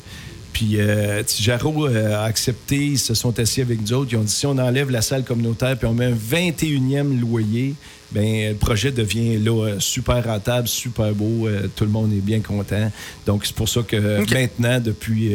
Puis 0.53 0.73
euh, 0.75 1.23
Tijaro 1.23 1.87
euh, 1.87 2.15
a 2.15 2.25
accepté, 2.25 2.77
ils 2.77 2.99
se 2.99 3.15
sont 3.15 3.39
assis 3.39 3.63
avec 3.63 3.81
nous 3.81 3.93
autres, 3.95 4.13
ils 4.13 4.17
ont 4.17 4.23
dit 4.23 4.33
si 4.33 4.47
on 4.47 4.59
enlève 4.59 4.91
la 4.91 5.01
salle 5.01 5.25
communautaire 5.25 5.79
puis 5.79 5.87
on 5.87 5.95
met 5.95 6.05
un 6.05 6.15
21e 6.15 7.19
loyer, 7.19 7.75
ben 8.11 8.51
le 8.51 8.55
projet 8.57 8.91
devient 8.91 9.39
là 9.39 9.65
euh, 9.65 9.81
super 9.81 10.23
rentable, 10.23 10.69
super 10.69 11.15
beau, 11.15 11.47
euh, 11.47 11.69
tout 11.75 11.85
le 11.85 11.91
monde 11.91 12.13
est 12.13 12.21
bien 12.21 12.41
content. 12.41 12.93
Donc 13.25 13.47
c'est 13.47 13.57
pour 13.57 13.69
ça 13.71 13.81
que 13.83 14.19
maintenant, 14.35 14.79
depuis 14.79 15.35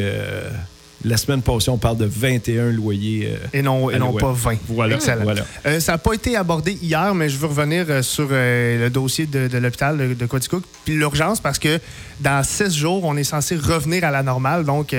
la 1.05 1.15
semaine 1.17 1.41
passée, 1.41 1.69
on 1.69 1.77
parle 1.77 1.97
de 1.97 2.05
21 2.05 2.71
loyers. 2.71 3.29
euh, 3.31 3.47
Et 3.53 3.61
non, 3.61 3.89
et 3.91 3.99
non 3.99 4.13
pas 4.13 4.31
20. 4.31 4.57
Voilà, 4.67 4.95
Excellent. 4.95 5.23
voilà. 5.23 5.45
Euh, 5.65 5.79
ça 5.79 5.91
n'a 5.93 5.97
pas 5.99 6.13
été 6.13 6.35
abordé 6.35 6.73
hier, 6.81 7.13
mais 7.13 7.29
je 7.29 7.37
veux 7.37 7.47
revenir 7.47 7.85
euh, 7.89 8.01
sur 8.01 8.27
euh, 8.31 8.79
le 8.85 8.89
dossier 8.89 9.25
de, 9.27 9.47
de 9.47 9.57
l'hôpital 9.59 9.97
de, 9.97 10.13
de 10.15 10.25
Quaticook, 10.25 10.63
puis 10.85 10.95
l'urgence, 10.95 11.39
parce 11.39 11.59
que 11.59 11.79
dans 12.19 12.43
six 12.43 12.75
jours, 12.75 13.03
on 13.03 13.15
est 13.15 13.23
censé 13.23 13.55
revenir 13.55 14.03
à 14.05 14.11
la 14.11 14.23
normale, 14.23 14.65
donc 14.65 14.95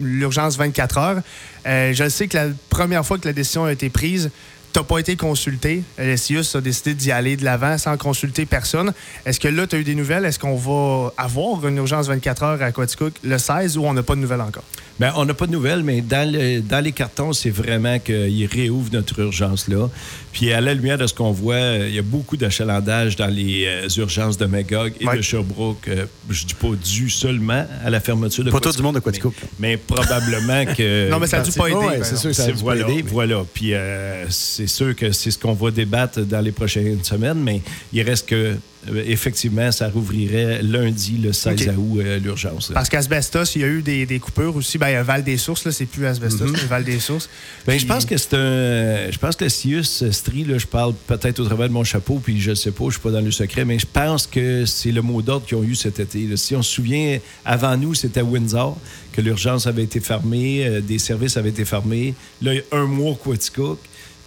l'urgence 0.00 0.56
24 0.56 0.98
heures. 0.98 1.22
Je 1.66 2.08
sais 2.08 2.28
que 2.28 2.36
la 2.36 2.46
première 2.68 3.04
fois 3.04 3.18
que 3.18 3.26
la 3.26 3.32
décision 3.34 3.64
a 3.64 3.72
été 3.72 3.90
prise, 3.90 4.30
tu 4.72 4.78
n'as 4.78 4.84
pas 4.84 4.98
été 4.98 5.16
consulté. 5.16 5.82
Le 5.98 6.16
CIUS 6.16 6.54
a 6.54 6.60
décidé 6.60 6.94
d'y 6.94 7.10
aller 7.12 7.36
de 7.36 7.44
l'avant 7.44 7.76
sans 7.78 7.96
consulter 7.96 8.46
personne. 8.46 8.92
Est-ce 9.26 9.40
que 9.40 9.48
là, 9.48 9.66
tu 9.66 9.76
as 9.76 9.78
eu 9.80 9.84
des 9.84 9.94
nouvelles? 9.94 10.24
Est-ce 10.24 10.38
qu'on 10.38 10.56
va 10.56 11.12
avoir 11.16 11.66
une 11.66 11.76
urgence 11.78 12.06
24 12.06 12.42
heures 12.42 12.62
à 12.62 12.70
Quaticook 12.72 13.14
le 13.24 13.38
16 13.38 13.76
ou 13.78 13.84
on 13.84 13.92
n'a 13.94 14.02
pas 14.02 14.14
de 14.14 14.20
nouvelles 14.20 14.40
encore? 14.40 14.64
Ben, 15.00 15.12
on 15.16 15.24
n'a 15.24 15.32
pas 15.32 15.46
de 15.46 15.52
nouvelles, 15.52 15.82
mais 15.82 16.02
dans, 16.02 16.30
le- 16.30 16.60
dans 16.60 16.84
les 16.84 16.92
cartons, 16.92 17.32
c'est 17.32 17.48
vraiment 17.48 17.98
qu'ils 17.98 18.46
réouvrent 18.46 18.92
notre 18.92 19.18
urgence-là. 19.20 19.88
Puis 20.32 20.52
à 20.52 20.60
la 20.60 20.74
lumière 20.74 20.98
de 20.98 21.06
ce 21.06 21.14
qu'on 21.14 21.32
voit, 21.32 21.58
il 21.58 21.94
y 21.94 21.98
a 21.98 22.02
beaucoup 22.02 22.36
d'achalandage 22.36 23.16
dans 23.16 23.26
les 23.26 23.64
euh, 23.66 23.88
urgences 23.96 24.36
de 24.36 24.44
Magog 24.44 24.92
et 25.00 25.06
Ouais. 25.06 25.16
de 25.16 25.22
Sherbrooke. 25.22 25.88
Euh, 25.88 26.04
je 26.28 26.44
dis 26.44 26.52
pas 26.54 26.68
dû 26.84 27.08
seulement 27.08 27.66
à 27.82 27.88
la 27.88 27.98
fermeture 28.00 28.44
de 28.44 28.50
Pas 28.50 28.60
tout 28.60 28.70
du 28.72 28.82
monde 28.82 28.96
de 28.96 29.00
Quaticook. 29.00 29.32
Mais, 29.58 29.70
mais 29.70 29.76
probablement 29.78 30.66
que... 30.74 31.08
Non, 31.10 31.18
mais 31.18 31.26
ça 31.26 31.38
a 31.38 31.40
dû 31.40 31.50
pas 31.52 31.68
aider. 31.68 31.76
Ouais, 31.76 31.86
c'est 32.02 32.14
exemple. 32.14 32.20
sûr 32.20 32.30
que 32.30 32.36
ça 32.36 32.42
a 32.42 32.46
C'est- 32.46 32.52
dû 32.52 32.58
pas 32.58 32.62
voilà, 32.64 32.82
aider, 32.82 33.02
mais- 33.02 33.10
voilà. 33.10 33.42
Puis 33.54 33.70
euh, 33.72 34.26
c'est 34.60 34.66
sûr 34.66 34.94
que 34.96 35.12
c'est 35.12 35.30
ce 35.30 35.38
qu'on 35.38 35.54
va 35.54 35.70
débattre 35.70 36.20
dans 36.20 36.40
les 36.40 36.52
prochaines 36.52 37.02
semaines, 37.04 37.38
mais 37.42 37.62
il 37.92 38.02
reste 38.02 38.28
que 38.28 38.56
euh, 38.88 39.04
effectivement, 39.06 39.70
ça 39.72 39.90
rouvrirait 39.90 40.62
lundi, 40.62 41.18
le 41.22 41.34
16 41.34 41.68
OK. 41.68 41.74
août, 41.76 42.00
euh, 42.00 42.18
l'urgence. 42.18 42.70
Parce 42.72 42.88
qu'Asbestos, 42.88 43.54
il 43.54 43.60
y 43.60 43.64
a 43.64 43.66
eu 43.68 43.82
des, 43.82 44.06
des 44.06 44.18
coupures 44.18 44.56
aussi. 44.56 44.78
Ben, 44.78 44.88
il 44.88 44.92
y 44.92 44.96
a 44.96 45.02
Val 45.02 45.22
des 45.22 45.36
Sources, 45.36 45.66
là, 45.66 45.72
c'est 45.72 45.84
plus 45.84 46.06
Asbestos, 46.06 46.46
c'est 46.56 46.66
Val 46.66 46.82
des 46.84 46.98
Sources. 46.98 47.28
Ben, 47.66 47.72
Puis- 47.72 47.80
je 47.80 47.86
pense 47.86 48.06
que 48.06 48.16
c'est 48.16 48.34
un. 48.34 49.10
Je 49.10 49.18
pense 49.18 49.36
que 49.36 49.44
le 49.44 49.50
CIUS 49.50 50.10
Stri, 50.10 50.44
là, 50.44 50.56
je 50.56 50.66
parle 50.66 50.94
peut-être 51.06 51.40
au 51.40 51.44
travers 51.44 51.68
de 51.68 51.74
mon 51.74 51.84
chapeau, 51.84 52.20
puis 52.24 52.40
je 52.40 52.54
sais 52.54 52.70
pas, 52.70 52.84
je 52.86 52.92
suis 52.92 53.00
pas 53.00 53.10
dans 53.10 53.20
le 53.20 53.30
secret, 53.30 53.66
mais 53.66 53.78
je 53.78 53.86
pense 53.90 54.26
que 54.26 54.64
c'est 54.64 54.92
le 54.92 55.02
mot 55.02 55.20
d'ordre 55.20 55.44
qu'ils 55.46 55.58
ont 55.58 55.62
eu 55.64 55.74
cet 55.74 56.00
été. 56.00 56.20
là. 56.26 56.36
Si 56.38 56.56
on 56.56 56.62
se 56.62 56.72
souvient, 56.72 57.18
avant 57.44 57.76
nous, 57.76 57.92
c'était 57.92 58.22
Windsor, 58.22 58.78
que 59.12 59.20
l'urgence 59.20 59.66
avait 59.66 59.82
été 59.82 60.00
fermée, 60.00 60.64
euh, 60.66 60.80
des 60.80 60.98
services 60.98 61.36
avaient 61.36 61.50
été 61.50 61.66
fermés. 61.66 62.14
Là, 62.40 62.54
il 62.54 62.56
y 62.58 62.62
a 62.72 62.78
un 62.78 62.86
mois, 62.86 63.14
Quaticook. 63.22 63.78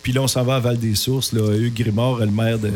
Puis 0.03 0.11
là, 0.13 0.21
on 0.21 0.27
s'en 0.27 0.43
va 0.43 0.55
à 0.57 0.59
Val-des-Sources. 0.59 1.31
Là. 1.33 1.55
Hugues 1.55 1.73
Grimard, 1.81 2.17
le 2.19 2.27
maire 2.27 2.59
de, 2.59 2.69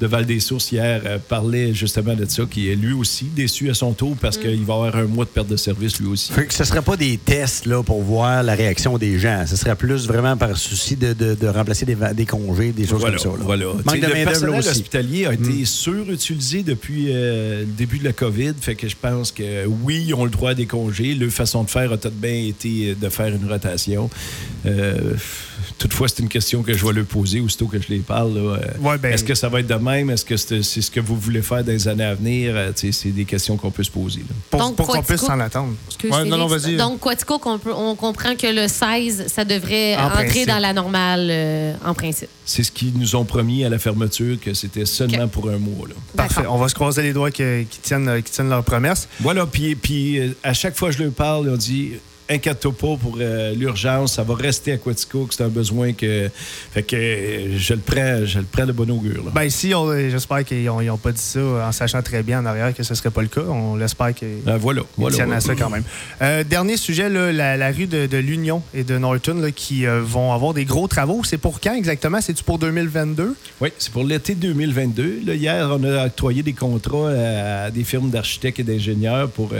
de 0.00 0.06
Val-des-Sources, 0.06 0.72
hier, 0.72 1.00
euh, 1.06 1.18
parlait 1.28 1.72
justement 1.72 2.14
de 2.14 2.26
ça, 2.28 2.42
qui 2.50 2.68
est 2.70 2.74
lui 2.74 2.92
aussi 2.92 3.26
déçu 3.26 3.70
à 3.70 3.74
son 3.74 3.92
tour 3.92 4.16
parce 4.20 4.36
qu'il 4.36 4.64
va 4.64 4.74
avoir 4.74 4.96
un 4.96 5.04
mois 5.04 5.24
de 5.24 5.30
perte 5.30 5.46
de 5.48 5.56
service 5.56 6.00
lui 6.00 6.08
aussi. 6.08 6.32
Fait 6.32 6.44
que 6.44 6.52
ce 6.52 6.62
ne 6.64 6.66
serait 6.66 6.82
pas 6.82 6.96
des 6.96 7.16
tests 7.18 7.66
là, 7.66 7.82
pour 7.82 8.02
voir 8.02 8.42
la 8.42 8.54
réaction 8.54 8.98
des 8.98 9.18
gens. 9.18 9.44
Ce 9.46 9.56
serait 9.56 9.76
plus 9.76 10.06
vraiment 10.06 10.36
par 10.36 10.56
souci 10.56 10.96
de, 10.96 11.12
de- 11.12 11.34
de 11.34 11.46
remplacer 11.46 11.86
des, 11.86 12.26
congés, 12.26 12.72
des 12.72 12.86
choses 12.86 13.00
Voilà, 13.00 13.16
comme 13.16 13.32
ça. 13.32 13.38
là. 13.38 13.44
voilà. 13.44 13.66
Manque 13.66 13.84
T'sais, 13.86 14.00
de 14.00 14.06
le 14.06 14.24
personnel 14.24 14.58
aussi. 14.58 14.68
hospitalier 14.68 15.26
a 15.26 15.32
été 15.34 15.64
surutilisé 15.64 16.62
depuis 16.64 17.06
euh, 17.10 17.60
le 17.60 17.66
début 17.66 17.98
de 17.98 18.04
la 18.04 18.12
COVID. 18.12 18.54
Fait 18.60 18.74
que 18.74 18.88
je 18.88 18.96
pense 19.00 19.30
que 19.30 19.66
oui, 19.66 20.04
ils 20.08 20.14
ont 20.14 20.24
le 20.24 20.30
droit 20.30 20.50
à 20.50 20.54
des 20.54 20.66
congés. 20.66 21.14
Leur 21.14 21.30
façon 21.30 21.62
de 21.62 21.70
faire 21.70 21.92
a 21.92 21.96
tout 21.96 22.08
de 22.08 22.14
bien 22.14 22.46
été 22.48 22.94
de 22.94 23.08
faire 23.08 23.28
une 23.34 23.48
rotation. 23.48 24.10
Euh, 24.66 25.14
toutefois, 25.78 26.08
c'est 26.08 26.20
une 26.22 26.28
question 26.28 26.55
que 26.62 26.74
je 26.74 26.84
vais 26.86 26.92
leur 26.92 27.04
poser 27.06 27.40
aussitôt 27.40 27.66
que 27.66 27.80
je 27.80 27.88
les 27.88 27.98
parle. 28.00 28.36
Euh, 28.36 28.56
Ouais, 28.80 28.98
ben- 28.98 29.12
Est-ce 29.12 29.24
que 29.24 29.34
ça 29.34 29.48
va 29.48 29.60
être 29.60 29.66
de 29.66 29.74
même? 29.74 30.10
Est-ce 30.10 30.24
que 30.24 30.36
c'est 30.36 30.62
c'est 30.62 30.80
ce 30.82 30.90
que 30.90 31.00
vous 31.00 31.16
voulez 31.18 31.42
faire 31.42 31.62
dans 31.64 31.72
les 31.72 31.88
années 31.88 32.04
à 32.04 32.14
venir? 32.14 32.52
Euh, 32.54 32.72
t'sais, 32.72 32.92
c'est 32.92 33.10
des 33.10 33.24
questions 33.24 33.56
qu'on 33.56 33.70
peut 33.70 33.82
se 33.84 33.90
poser. 33.90 34.20
là. 34.20 34.34
Pour, 34.50 34.60
Donc, 34.60 34.76
pour 34.76 34.86
qu'on 34.86 34.92
Quatico- 34.98 35.06
puisse 35.06 35.20
s'en 35.20 35.40
attendre. 35.40 35.74
Excuse, 35.88 36.10
Ouais, 36.10 36.24
non, 36.24 36.36
non, 36.36 36.48
Félix. 36.48 36.64
vas-y. 36.66 36.76
Donc, 36.76 37.00
Quatico, 37.00 37.40
on 37.76 37.94
comprend 37.96 38.34
que 38.36 38.46
le 38.46 38.68
16, 38.68 39.26
ça 39.28 39.44
devrait 39.44 39.96
En 39.96 40.06
entrer 40.06 40.24
principe. 40.26 40.48
dans 40.48 40.58
la 40.58 40.72
normale 40.72 41.28
euh, 41.30 41.74
en 41.84 41.94
principe. 41.94 42.28
C'est 42.44 42.62
ce 42.62 42.70
qu'ils 42.72 42.96
nous 42.98 43.16
ont 43.16 43.24
promis 43.24 43.64
à 43.64 43.68
la 43.68 43.78
fermeture, 43.78 44.38
que 44.40 44.54
c'était 44.54 44.86
seulement 44.86 45.28
pour 45.28 45.48
un 45.50 45.58
mois. 45.58 45.88
là. 45.88 45.94
Parfait. 46.16 46.34
D'accord. 46.42 46.54
On 46.54 46.58
va 46.58 46.68
se 46.68 46.74
croiser 46.74 47.02
les 47.02 47.12
doigts 47.12 47.30
qu'ils 47.30 47.66
tiennent, 47.82 48.10
qu'ils 48.22 48.32
tiennent 48.32 48.48
leur 48.50 48.62
promesse. 48.64 49.08
Voilà, 49.20 49.46
puis, 49.46 49.74
puis 49.74 50.34
à 50.42 50.52
chaque 50.54 50.76
fois 50.76 50.90
que 50.90 50.96
je 50.96 51.02
leur 51.02 51.12
parle, 51.12 51.48
on 51.52 51.56
dit 51.56 51.92
inquiète-toi 52.28 52.72
pas 52.72 52.96
pour 52.96 53.18
euh, 53.20 53.54
l'urgence, 53.54 54.14
ça 54.14 54.22
va 54.22 54.34
rester 54.34 54.72
à 54.72 54.76
Quatico, 54.78 55.26
que 55.26 55.34
c'est 55.34 55.42
un 55.44 55.48
besoin 55.48 55.92
que. 55.92 56.30
Fait 56.72 56.82
que 56.82 56.96
je 57.56 57.74
le 57.74 57.80
prends, 57.80 58.24
je 58.24 58.38
le 58.38 58.44
prends 58.50 58.66
de 58.66 58.72
bon 58.72 58.90
augure. 58.90 59.24
là. 59.24 59.30
Ben 59.34 59.44
ici, 59.44 59.74
on- 59.74 59.92
j'espère 60.10 60.44
qu'ils 60.44 60.64
n'ont 60.64 60.96
pas 60.98 61.12
dit 61.12 61.20
ça 61.20 61.40
en 61.40 61.72
sachant 61.72 62.02
très 62.02 62.22
bien 62.22 62.40
en 62.40 62.46
arrière 62.46 62.74
que 62.74 62.82
ce 62.82 62.92
ne 62.92 62.96
serait 62.96 63.10
pas 63.10 63.22
le 63.22 63.28
cas. 63.28 63.42
On 63.42 63.76
l'espère 63.76 64.14
qu'ils 64.14 64.28
Ah, 64.46 64.56
voilà, 64.56 64.82
voilà. 64.96 65.14
tiennent 65.14 65.26
voilà. 65.26 65.38
à 65.38 65.40
ça 65.40 65.54
quand 65.54 65.70
même. 65.70 65.84
Euh, 66.22 66.44
dernier 66.44 66.76
sujet, 66.76 67.08
là, 67.08 67.32
la, 67.32 67.56
la 67.56 67.70
rue 67.70 67.86
de, 67.86 68.06
de 68.06 68.16
l'Union 68.18 68.62
et 68.74 68.84
de 68.84 68.98
Norton 68.98 69.34
là, 69.40 69.50
qui 69.50 69.86
euh, 69.86 70.00
vont 70.02 70.32
avoir 70.32 70.54
des 70.54 70.64
gros 70.64 70.88
travaux. 70.88 71.22
C'est 71.24 71.38
pour 71.38 71.60
quand 71.60 71.74
exactement? 71.74 72.20
C'est-tu 72.20 72.42
pour 72.44 72.58
2022? 72.58 73.34
Oui, 73.60 73.68
c'est 73.78 73.92
pour 73.92 74.04
l'été 74.04 74.34
2022. 74.34 75.22
Là, 75.26 75.34
hier, 75.34 75.68
on 75.70 75.82
a 75.84 76.06
octroyé 76.06 76.42
des 76.42 76.52
contrats 76.52 77.10
à, 77.10 77.70
des 77.70 77.84
firmes 77.84 78.10
d'architectes 78.10 78.60
et 78.60 78.64
d'ingénieurs 78.64 79.30
pour. 79.30 79.50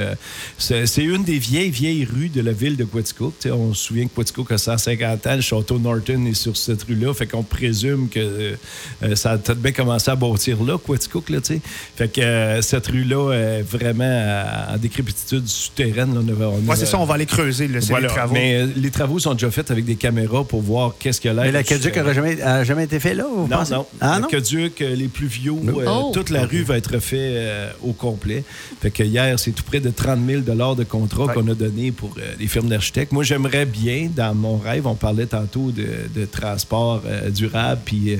c'est 0.59 0.87
c'est 0.87 1.05
une 1.05 1.25
des 1.25 1.39
vieilles, 1.39 1.71
vieilles 1.71 2.05
rues 2.05 2.29
de 2.29 2.41
la 2.41 2.53
ville 2.57 2.77
de 2.77 2.85
Quaticook. 2.85 3.35
On 3.53 3.75
se 3.75 3.85
souvient 3.87 4.07
que 4.07 4.15
Quaticook 4.15 4.51
a 4.53 4.59
150 4.59 5.27
ans, 5.27 5.35
le 5.37 5.41
château 5.41 5.79
Norton 5.79 6.25
est 6.27 6.35
sur 6.35 6.57
cette 6.57 6.83
rue-là. 6.85 7.13
Fait 7.15 7.27
qu'on 7.27 7.43
présume 7.43 8.09
que 8.09 8.55
euh, 9.03 9.15
ça 9.17 9.33
a 9.33 9.39
peut-être 9.39 9.61
bien 9.61 9.73
commencé 9.73 10.11
à 10.11 10.17
bâtir 10.17 10.63
là, 10.63 10.77
Quaticook. 10.79 11.29
Là, 11.31 11.41
tu 11.41 11.55
sais. 11.55 11.61
fait 11.97 12.09
que 12.09 12.21
euh, 12.21 12.63
cette 12.63 12.87
rue-là 12.87 13.33
est 13.33 13.63
vraiment 13.63 14.45
en 14.75 14.77
décrépitude 14.79 15.47
souterraine. 15.47 16.15
là. 16.15 16.21
On 16.49 16.69
Ouais, 16.71 16.77
c'est 16.77 16.87
ça, 16.87 16.99
on 16.99 17.05
va 17.05 17.15
aller 17.15 17.27
creuser 17.27 17.69
là, 17.69 17.79
Voilà. 17.83 18.09
les 18.09 18.13
travaux. 18.15 18.35
Mais 18.35 18.57
euh, 18.63 18.67
les 18.77 18.91
travaux 18.91 19.19
sont 19.19 19.33
déjà 19.35 19.51
faits 19.51 19.71
avec 19.71 19.85
des 19.85 19.97
caméras 19.97 20.45
pour 20.45 20.63
voir 20.63 20.95
qu'est-ce 20.99 21.21
qu'il 21.21 21.29
y 21.29 21.31
a 21.31 21.35
l'air. 21.35 21.45
Mais 21.45 21.53
la 21.53 21.63
du 21.63 21.69
Caduc 21.69 21.85
souterrain. 21.85 22.03
n'aurait 22.03 22.15
jamais, 22.15 22.43
a 22.43 22.65
jamais 22.65 22.85
été 22.85 22.99
fait 23.01 23.15
là, 23.15 23.25
vous 23.31 23.47
Non, 23.49 23.59
pensez? 23.59 23.75
non. 23.75 23.87
Ah, 24.01 24.17
Le 24.17 24.23
non? 24.23 24.29
Aqueduc, 24.29 24.81
euh, 24.81 24.95
les 24.95 25.09
pluviaux, 25.09 25.61
euh, 25.69 25.85
Oh. 25.87 26.11
toute 26.13 26.31
la 26.31 26.45
rue 26.47 26.63
va 26.63 26.77
être 26.79 26.95
refait 26.95 27.17
euh, 27.21 27.71
au 27.83 27.93
complet. 27.93 28.45
Fait 28.81 28.91
que 28.91 29.03
hier, 29.03 29.39
c'est 29.39 29.53
tout 29.53 29.63
près 29.65 29.81
de 29.81 29.91
30 29.91 30.19
000 30.27 30.43
de 30.43 30.85
contrat 30.85 31.25
Ouais. 31.27 31.35
qu'on 31.35 31.49
a 31.49 31.55
donné 31.55 31.93
pour 31.93 32.15
euh, 32.19 32.35
les 32.47 32.51
firmes 32.53 32.69
d'architectes. 32.69 33.11
Moi, 33.11 33.25
j'aimerais 33.25 33.67
bien, 33.67 34.09
dans 34.15 34.33
mon 34.33 34.57
rêve, 34.57 34.87
on 34.87 34.95
parlait 34.95 35.27
tantôt 35.27 35.73
de, 35.73 36.25
transport 36.27 37.03
euh, 37.05 37.29
durable, 37.31 37.81
puis 37.85 38.15
euh, 38.15 38.19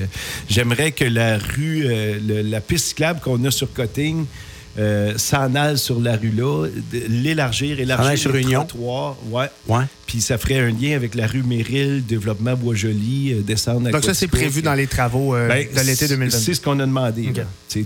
j'aimerais 0.49 0.91
que 0.91 1.05
la 1.05 1.37
rue, 1.37 1.85
euh, 1.85 2.19
le- 2.25 2.41
la 2.41 2.59
piste 2.59 2.87
cyclable 2.87 3.21
qu'on 3.21 3.41
a 3.45 3.51
sur 3.51 3.71
Cotting, 3.73 4.25
euh, 4.77 5.13
sur 5.17 5.99
la 5.99 6.15
rue 6.17 6.31
là, 6.31 6.67
l'élargir, 7.09 7.79
élargir 7.79 8.17
sur 8.17 8.31
les 8.33 8.41
Union. 8.41 8.67
Ouais. 9.31 9.45
Ouais. 9.67 9.83
Puis 10.05 10.21
ça 10.21 10.37
ferait 10.37 10.59
un 10.59 10.69
lien 10.69 10.95
avec 10.95 11.15
la 11.15 11.27
rue 11.27 11.43
Méril, 11.43 12.05
développement 12.05 12.55
Bois-Joli, 12.55 13.33
euh, 13.33 13.41
descendre 13.41 13.87
à 13.87 13.91
Donc 13.91 14.03
ça, 14.05 14.13
c'est 14.13 14.27
prévu 14.27 14.61
dans 14.61 14.73
les 14.73 14.87
travaux 14.87 15.35
euh, 15.35 15.47
Ben, 15.47 15.67
de 15.73 15.79
l'été 15.81 16.07
2022. 16.07 16.37
C'est 16.37 16.53
ce 16.53 16.61
qu'on 16.61 16.79
a 16.79 16.85
demandé. 16.85 17.29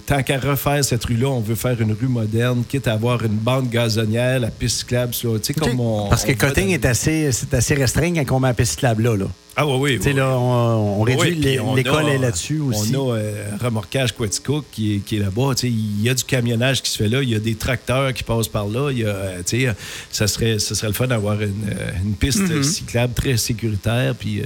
Tant 0.05 0.21
qu'à 0.21 0.37
refaire 0.39 0.83
cette 0.85 1.03
rue-là, 1.05 1.27
on 1.29 1.39
veut 1.39 1.55
faire 1.55 1.79
une 1.81 1.93
rue 1.93 2.07
moderne, 2.07 2.63
quitte 2.67 2.87
à 2.87 2.93
avoir 2.93 3.23
une 3.25 3.33
bande 3.35 3.69
gazonnière, 3.69 4.39
la 4.39 4.51
piste 4.51 4.79
cyclable. 4.79 5.13
sur- 5.13 5.39
tu 5.41 5.53
sais, 5.53 5.59
OK. 5.59 5.69
comme 5.69 5.79
on- 5.79 6.09
Parce 6.09 6.23
que 6.23 6.31
on 6.31 6.35
Cotting 6.35 6.69
est 6.69 6.85
assez, 6.85 7.31
c'est 7.31 7.53
assez 7.53 7.73
restreint 7.73 8.13
quand 8.25 8.35
on 8.37 8.39
met 8.39 8.49
la 8.49 8.53
piste 8.53 8.71
cyclable 8.73 9.03
là. 9.03 9.15
là. 9.17 9.25
Ah 9.55 9.67
oui, 9.67 9.77
oui. 9.79 9.97
Tu 9.97 10.03
sais, 10.03 10.09
oui. 10.11 10.15
là, 10.15 10.37
on, 10.37 10.99
on 10.99 11.01
réduit 11.01 11.31
Oui, 11.43 11.75
l'école 11.75 12.07
est 12.09 12.17
là-dessus 12.17 12.59
aussi. 12.61 12.95
On 12.95 13.11
a 13.11 13.17
euh, 13.17 13.45
remorquage 13.61 14.13
Quaticook 14.15 14.65
qui 14.71 14.95
est, 14.95 14.99
qui 14.99 15.17
est 15.17 15.19
là-bas. 15.19 15.53
Tu 15.55 15.61
sais, 15.61 15.69
Il 15.69 16.01
y 16.01 16.09
a 16.09 16.13
du 16.13 16.23
camionnage 16.23 16.81
qui 16.81 16.89
se 16.89 16.97
fait 16.97 17.09
là. 17.09 17.21
Il 17.21 17.29
y 17.29 17.35
a 17.35 17.39
des 17.39 17.55
tracteurs 17.55 18.13
qui 18.13 18.23
passent 18.23 18.47
par 18.47 18.67
là. 18.67 18.89
Il 18.91 18.99
y 18.99 19.05
a, 19.05 19.09
euh, 19.09 19.41
tu 19.45 19.65
sais, 19.65 19.75
ça, 20.09 20.27
serait, 20.27 20.57
ça 20.59 20.73
serait 20.73 20.87
le 20.87 20.93
fun 20.93 21.07
d'avoir 21.07 21.41
une, 21.41 21.65
euh, 21.69 21.91
une 22.03 22.13
piste 22.13 22.39
Mm-hmm. 22.41 22.63
cyclable 22.63 23.13
très 23.13 23.35
sécuritaire. 23.37 24.15
Puis, 24.15 24.39
euh, 24.39 24.45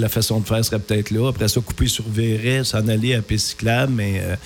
la 0.00 0.08
façon 0.08 0.40
de 0.40 0.46
faire 0.46 0.64
serait 0.64 0.78
peut-être 0.78 1.10
là. 1.10 1.28
Après 1.28 1.48
ça, 1.48 1.60
couper 1.60 1.86
sur 1.86 2.08
Véret, 2.08 2.64
s'en 2.64 2.86
aller 2.88 3.14
à 3.14 3.22
piste 3.22 3.48
cyclable. 3.48 3.92
Mais 3.92 4.20
euh, 4.22 4.36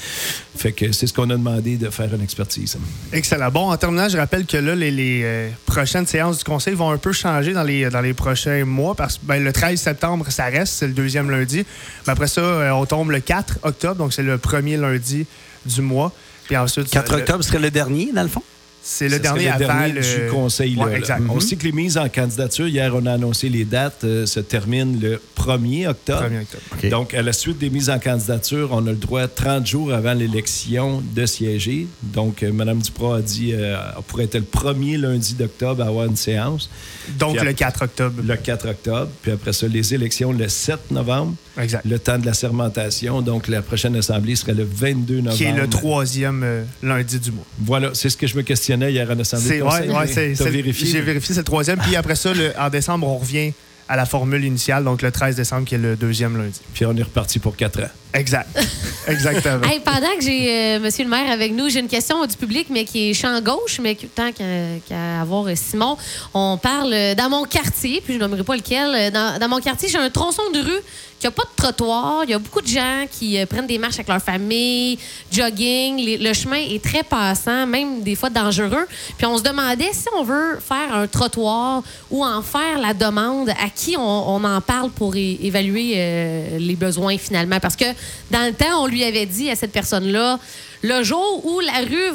fait 0.57 0.73
que 0.73 0.93
c'est 0.93 1.07
ce 1.07 1.13
qu'on 1.13 1.29
a 1.31 1.35
demandé 1.37 1.77
de 1.77 1.91
faire 1.91 2.13
une 2.15 2.23
expertise. 2.23 2.77
Excellent. 3.13 3.51
Bon, 3.51 3.71
en 3.71 3.77
terminant, 3.77 4.09
je 4.09 4.17
rappelle 4.17 4.47
que 4.47 4.57
là, 4.57 4.75
les, 4.75 4.91
les, 4.91 5.21
euh, 5.25 5.49
prochaines 5.67 6.07
séances 6.07 6.39
du 6.39 6.45
Conseil 6.45 6.75
vont 6.75 6.91
un 6.91 6.99
peu 6.99 7.13
changer 7.13 7.53
dans 7.53 7.63
les, 7.63 7.89
dans 7.91 8.01
les 8.01 8.15
prochains 8.15 8.65
mois 8.65 8.95
parce 8.95 9.19
que 9.19 9.25
ben, 9.27 9.43
le 9.43 9.53
13 9.53 9.81
septembre, 9.81 10.27
ça 10.31 10.45
reste, 10.47 10.75
c'est 10.75 10.87
le 10.87 10.93
deuxième 10.95 11.31
lundi. 11.31 11.65
Mais 12.07 12.13
après 12.13 12.29
ça, 12.29 12.41
euh, 12.41 12.71
on 12.71 12.87
tombe 12.87 13.11
le 13.11 13.21
4 13.21 13.59
octobre, 13.63 13.97
donc 13.97 14.13
c'est 14.13 14.23
le 14.23 14.39
premier 14.39 14.77
lundi 14.77 15.27
du 15.67 15.83
mois. 15.83 16.13
Puis 16.47 16.57
ensuite, 16.57 16.91
4 16.91 17.11
euh, 17.13 17.17
le- 17.17 17.21
octobre 17.23 17.45
serait 17.45 17.59
le 17.61 17.71
dernier, 17.71 18.11
dans 18.15 18.23
le 18.23 18.29
fond? 18.29 18.43
C'est 18.83 19.09
le 19.09 19.19
dernier 19.19 19.45
le 19.45 19.51
avant 19.51 19.59
dernier 19.59 19.93
le 19.93 20.01
du 20.01 20.31
conseil. 20.31 20.75
là, 20.75 20.85
Ouais, 20.85 21.01
là. 21.01 21.19
On 21.29 21.35
Mhm. 21.35 21.41
sait 21.41 21.57
que 21.57 21.65
les 21.65 21.73
mises 21.73 21.99
en 21.99 22.09
candidature, 22.09 22.67
hier, 22.69 22.93
on 22.95 23.05
a 23.07 23.13
annoncé 23.13 23.49
les 23.49 23.65
dates, 23.65 24.05
euh, 24.05 24.27
se 24.27 24.41
terminent 24.41 24.99
le 25.01 25.21
1er 25.35 25.87
octobre. 25.89 26.23
1er 26.23 26.41
octobre. 26.41 26.63
OK. 26.73 26.89
Donc, 26.91 27.15
à 27.15 27.23
la 27.23 27.33
suite 27.33 27.59
des 27.59 27.71
mises 27.71 27.91
en 27.91 27.99
candidature, 27.99 28.71
on 28.73 28.87
a 28.87 28.91
le 28.91 28.97
droit 28.97 29.27
30 29.29 29.67
jours 29.67 29.93
avant 29.93 30.15
l'élection 30.15 31.03
de 31.15 31.27
siéger. 31.27 31.87
Donc, 32.03 32.43
euh, 32.43 32.53
Mme 32.53 32.81
Duprat 32.81 33.17
a 33.17 33.21
dit 33.23 33.53
euh, 33.55 33.77
on 33.99 34.03
pourrait 34.03 34.25
être 34.25 34.35
le 34.37 34.43
premier 34.43 34.97
lundi 34.97 35.35
d'octobre 35.35 35.83
à 35.83 35.87
avoir 35.89 36.07
une 36.07 36.17
séance, 36.17 36.71
Donc 37.19 37.35
le 37.35 37.41
après- 37.41 37.55
4 37.55 37.83
octobre. 37.83 38.23
le 38.27 38.37
4 38.37 38.69
octobre. 38.69 39.09
Puis 39.23 39.33
après 39.33 39.53
ça, 39.53 39.67
les 39.69 39.95
élections 39.95 40.33
le 40.33 40.49
7 40.49 40.91
novembre, 40.91 41.35
Exact. 41.59 41.85
le 41.85 41.99
temps 41.99 42.19
de 42.19 42.27
la 42.27 42.35
sermentation. 42.35 43.23
Donc, 43.23 43.49
la 43.49 43.63
prochaine 43.63 43.97
assemblée 43.97 44.37
serait 44.37 44.55
le 44.55 44.65
22 44.65 45.17
novembre. 45.17 45.37
Qui 45.37 45.45
est 45.45 45.53
le 45.53 45.69
troisième 45.69 46.43
euh, 46.45 46.65
lundi 46.83 47.19
du 47.19 47.33
mois. 47.33 47.45
Voilà, 47.59 47.91
c'est 47.95 48.09
ce 48.11 48.17
que 48.17 48.27
je 48.27 48.37
me 48.37 48.43
questionnais 48.71 48.93
hier 48.93 49.11
à 49.11 49.15
l'Assemblée 49.15 49.63
ouais, 49.63 49.89
ouais, 49.89 50.07
vérifié? 50.51 50.87
J'ai 50.87 51.01
vérifié, 51.01 51.35
c'est 51.35 51.41
le 51.41 51.45
troisième. 51.45 51.79
Puis 51.79 51.97
après 51.97 52.15
ça, 52.17 52.33
le- 52.33 52.53
en 52.59 52.69
décembre, 52.71 53.07
on 53.09 53.19
revient 53.19 53.53
à 53.89 53.97
la 53.97 54.07
formule 54.07 54.45
initiale, 54.45 54.85
donc 54.85 55.03
le 55.03 55.11
13 55.11 55.37
décembre, 55.37 55.67
qui 55.67 55.75
est 55.75 55.79
le 55.79 55.97
deuxième 55.97 56.37
lundi. 56.37 56.61
Puis 56.75 56.87
on 56.87 56.97
est 56.97 57.03
reparti 57.03 57.39
pour 57.39 57.57
4 57.57 57.81
ans. 57.81 57.89
Exact. 58.13 58.49
Exactement. 59.07 59.65
Hey, 59.65 59.81
pendant 59.81 60.15
que 60.19 60.23
j'ai 60.23 60.49
euh, 60.77 60.81
Monsieur 60.81 61.05
le 61.05 61.11
maire 61.11 61.31
avec 61.31 61.53
nous, 61.53 61.69
j'ai 61.69 61.81
une 61.81 61.89
question 61.89 62.25
du 62.27 62.37
public, 62.37 62.67
mais 62.71 62.85
qui 62.85 63.11
est 63.11 63.15
champ 63.15 63.41
gauche, 63.41 63.79
mais 63.81 63.95
que- 63.95 64.07
tant 64.07 64.31
qu'à 64.33 65.21
avoir 65.21 65.47
euh, 65.47 65.55
Simon, 65.55 65.97
on 66.35 66.59
parle 66.59 66.93
euh, 66.93 67.15
dans 67.15 67.31
mon 67.31 67.45
quartier, 67.45 68.01
puis 68.01 68.15
je 68.15 68.19
nommerai 68.19 68.43
pas 68.45 68.57
lequel. 68.57 68.95
euh, 68.95 69.11
Dans, 69.11 69.39
dans 69.39 69.49
mon 69.49 69.61
quartier, 69.61 69.89
j'ai 69.89 69.99
un 69.99 70.11
tronçon 70.11 70.43
de 70.53 70.61
rue 70.61 70.81
qui 71.19 71.27
a 71.27 71.31
pas 71.31 71.43
de 71.43 71.51
trottoir. 71.55 72.23
Il 72.25 72.31
y 72.31 72.35
a 72.35 72.39
beaucoup 72.39 72.63
de 72.63 72.67
gens 72.67 73.05
qui 73.11 73.39
euh, 73.39 73.47
prennent 73.47 73.67
des 73.67 73.79
marches 73.79 73.97
avec 73.97 74.09
leur 74.09 74.23
famille, 74.23 74.99
jogging. 75.31 75.97
Les- 75.99 76.19
le 76.19 76.33
chemin 76.35 76.57
est 76.57 76.83
très 76.83 77.03
passant, 77.03 77.67
même 77.67 78.03
des 78.03 78.15
fois 78.17 78.31
dangereux. 78.31 78.87
Puis 79.19 79.27
on 79.27 79.37
se 79.39 79.43
demandait 79.43 79.91
si 79.93 80.07
on 80.19 80.25
veut 80.25 80.59
faire 80.67 80.95
un 80.95 81.07
trottoir 81.07 81.83
ou 82.11 82.25
en 82.25 82.43
faire 82.43 82.79
la 82.81 82.95
demande, 82.95 83.51
à 83.51 83.69
qui 83.75 83.97
on, 83.97 84.01
on 84.35 84.45
en 84.45 84.61
parle 84.61 84.91
pour 84.91 85.15
évaluer 85.17 86.59
les 86.59 86.77
besoins 86.77 87.17
finalement? 87.19 87.61
Parce 87.61 87.77
que 87.77 87.85
dans 88.31 88.47
le 88.47 88.53
temps, 88.53 88.83
on 88.83 88.87
lui 88.87 89.05
avait 89.05 89.27
dit 89.27 89.51
à 89.51 89.57
cette 89.57 89.73
personne-là, 89.73 90.39
le 90.83 91.03
jour 91.03 91.45
où 91.45 91.61
la 91.61 91.81
rue 91.81 92.13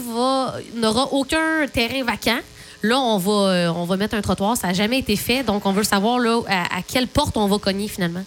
n'aura 0.76 1.14
aucun 1.14 1.68
terrain 1.72 2.04
vacant, 2.04 2.40
là, 2.82 3.00
on 3.00 3.18
va, 3.18 3.32
euh, 3.32 3.68
on 3.76 3.86
va 3.86 3.98
mettre 3.98 4.16
un 4.16 4.22
trottoir. 4.22 4.58
Ça 4.58 4.68
n'a 4.68 4.74
jamais 4.74 5.00
été 5.00 5.16
fait. 5.16 5.44
Donc, 5.44 5.66
on 5.66 5.72
veut 5.72 5.84
savoir 5.84 6.20
là, 6.20 6.42
à, 6.48 6.78
à 6.78 6.82
quelle 6.82 7.08
porte 7.08 7.38
on 7.38 7.48
va 7.48 7.58
cogner 7.58 7.88
finalement. 7.88 8.24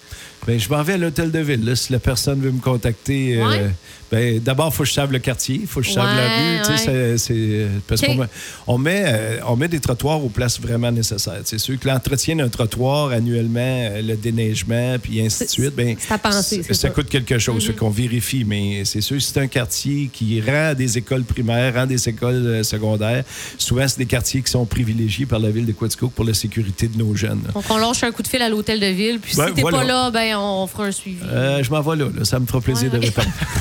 Ben, 0.49 0.59
je 0.59 0.67
m'en 0.71 0.83
vais 0.83 0.95
à 0.95 0.97
l'hôtel 0.97 1.31
de 1.31 1.39
ville. 1.41 1.63
là, 1.63 1.77
si 1.77 1.93
la 1.93 1.99
personne 1.99 2.41
veut 2.41 2.51
me 2.51 2.59
contacter, 2.61 3.37
euh, 3.39 3.69
ben, 4.11 4.39
d'abord, 4.41 4.71
il 4.73 4.75
faut 4.75 4.83
que 4.85 4.89
je 4.89 4.95
sache 4.95 5.11
le 5.11 5.19
quartier, 5.19 5.59
il 5.61 5.67
faut 5.67 5.81
que 5.81 5.87
je 5.87 5.93
sache 5.93 6.07
Ouais, 6.07 6.17
la 6.17 6.29
rue. 6.29 6.59
tu 6.63 6.65
sais, 6.65 6.89
ouais. 6.91 7.19
c'est- 7.19 7.19
c'est- 7.19 7.67
parce 7.87 8.01
OK. 8.03 8.07
qu'on 8.09 8.15
met, 8.17 8.27
on 8.67 8.79
met, 8.79 9.03
euh, 9.07 9.41
on 9.47 9.57
met 9.57 9.69
des 9.69 9.79
trottoirs 9.79 10.25
aux 10.25 10.31
places 10.31 10.59
vraiment 10.59 10.91
nécessaires. 10.91 11.43
C'est 11.45 11.59
sûr 11.59 11.79
que 11.79 11.87
l'entretien 11.87 12.35
d'un 12.37 12.49
trottoir 12.49 13.11
annuellement, 13.11 13.61
euh, 13.61 14.01
le 14.01 14.17
déneigement, 14.17 14.97
puis 15.03 15.21
ainsi 15.21 15.45
de 15.45 15.51
suite, 15.51 15.75
ben, 15.77 15.95
c'est 15.99 16.15
à 16.15 16.17
penser, 16.17 16.63
c'est 16.67 16.73
ça 16.73 16.89
coûte 16.89 17.11
quelque 17.11 17.39
chose. 17.39 17.67
Fait 17.67 17.75
qu'on 17.75 17.91
vérifie, 17.91 18.45
mais 18.45 18.87
c'est 18.87 19.03
sûr, 19.03 19.21
c'est 19.21 19.39
un 19.41 19.49
quartier 19.49 20.09
qui 20.11 20.41
rend 20.41 20.73
des 20.73 20.97
écoles 20.97 21.25
primaires, 21.25 21.75
rend 21.75 21.85
des 21.85 22.09
écoles 22.09 22.47
euh, 22.47 22.63
secondaires. 22.63 23.23
Souvent, 23.59 23.87
c'est 23.87 23.99
des 23.99 24.07
quartiers 24.07 24.41
qui 24.41 24.51
sont 24.51 24.65
privilégiés 24.65 25.27
par 25.27 25.41
la 25.41 25.51
ville 25.51 25.67
de 25.67 25.73
Quaticook 25.73 26.13
pour 26.13 26.25
la 26.25 26.33
sécurité 26.33 26.89
de 26.89 26.97
nos 26.97 27.15
jeunes. 27.15 27.43
là. 27.47 27.53
Donc, 27.53 27.65
on 27.69 27.77
lâche 27.77 28.03
un 28.03 28.13
coup 28.13 28.23
de 28.23 28.29
fil 28.29 28.41
à 28.41 28.49
l'hôtel 28.49 28.81
de 28.81 28.87
ville. 28.87 29.19
Puis 29.21 29.37
Ben, 29.37 29.49
si 29.49 29.55
t'es 29.55 29.61
voilà. 29.61 29.79
pas 29.79 29.85
là, 29.85 30.11
ben, 30.11 30.38
on 30.41 30.67
fera 30.67 30.85
un 30.87 30.93
suivi. 30.93 31.19
Euh, 31.31 31.63
je 31.63 31.71
m'en 31.71 31.81
vais 31.81 31.97
là, 31.97 32.07
là. 32.17 32.25
Ça 32.25 32.39
me 32.39 32.47
fera 32.47 32.61
plaisir 32.61 32.93
Ouais. 32.93 32.99
de 32.99 33.05
répondre. 33.07 33.29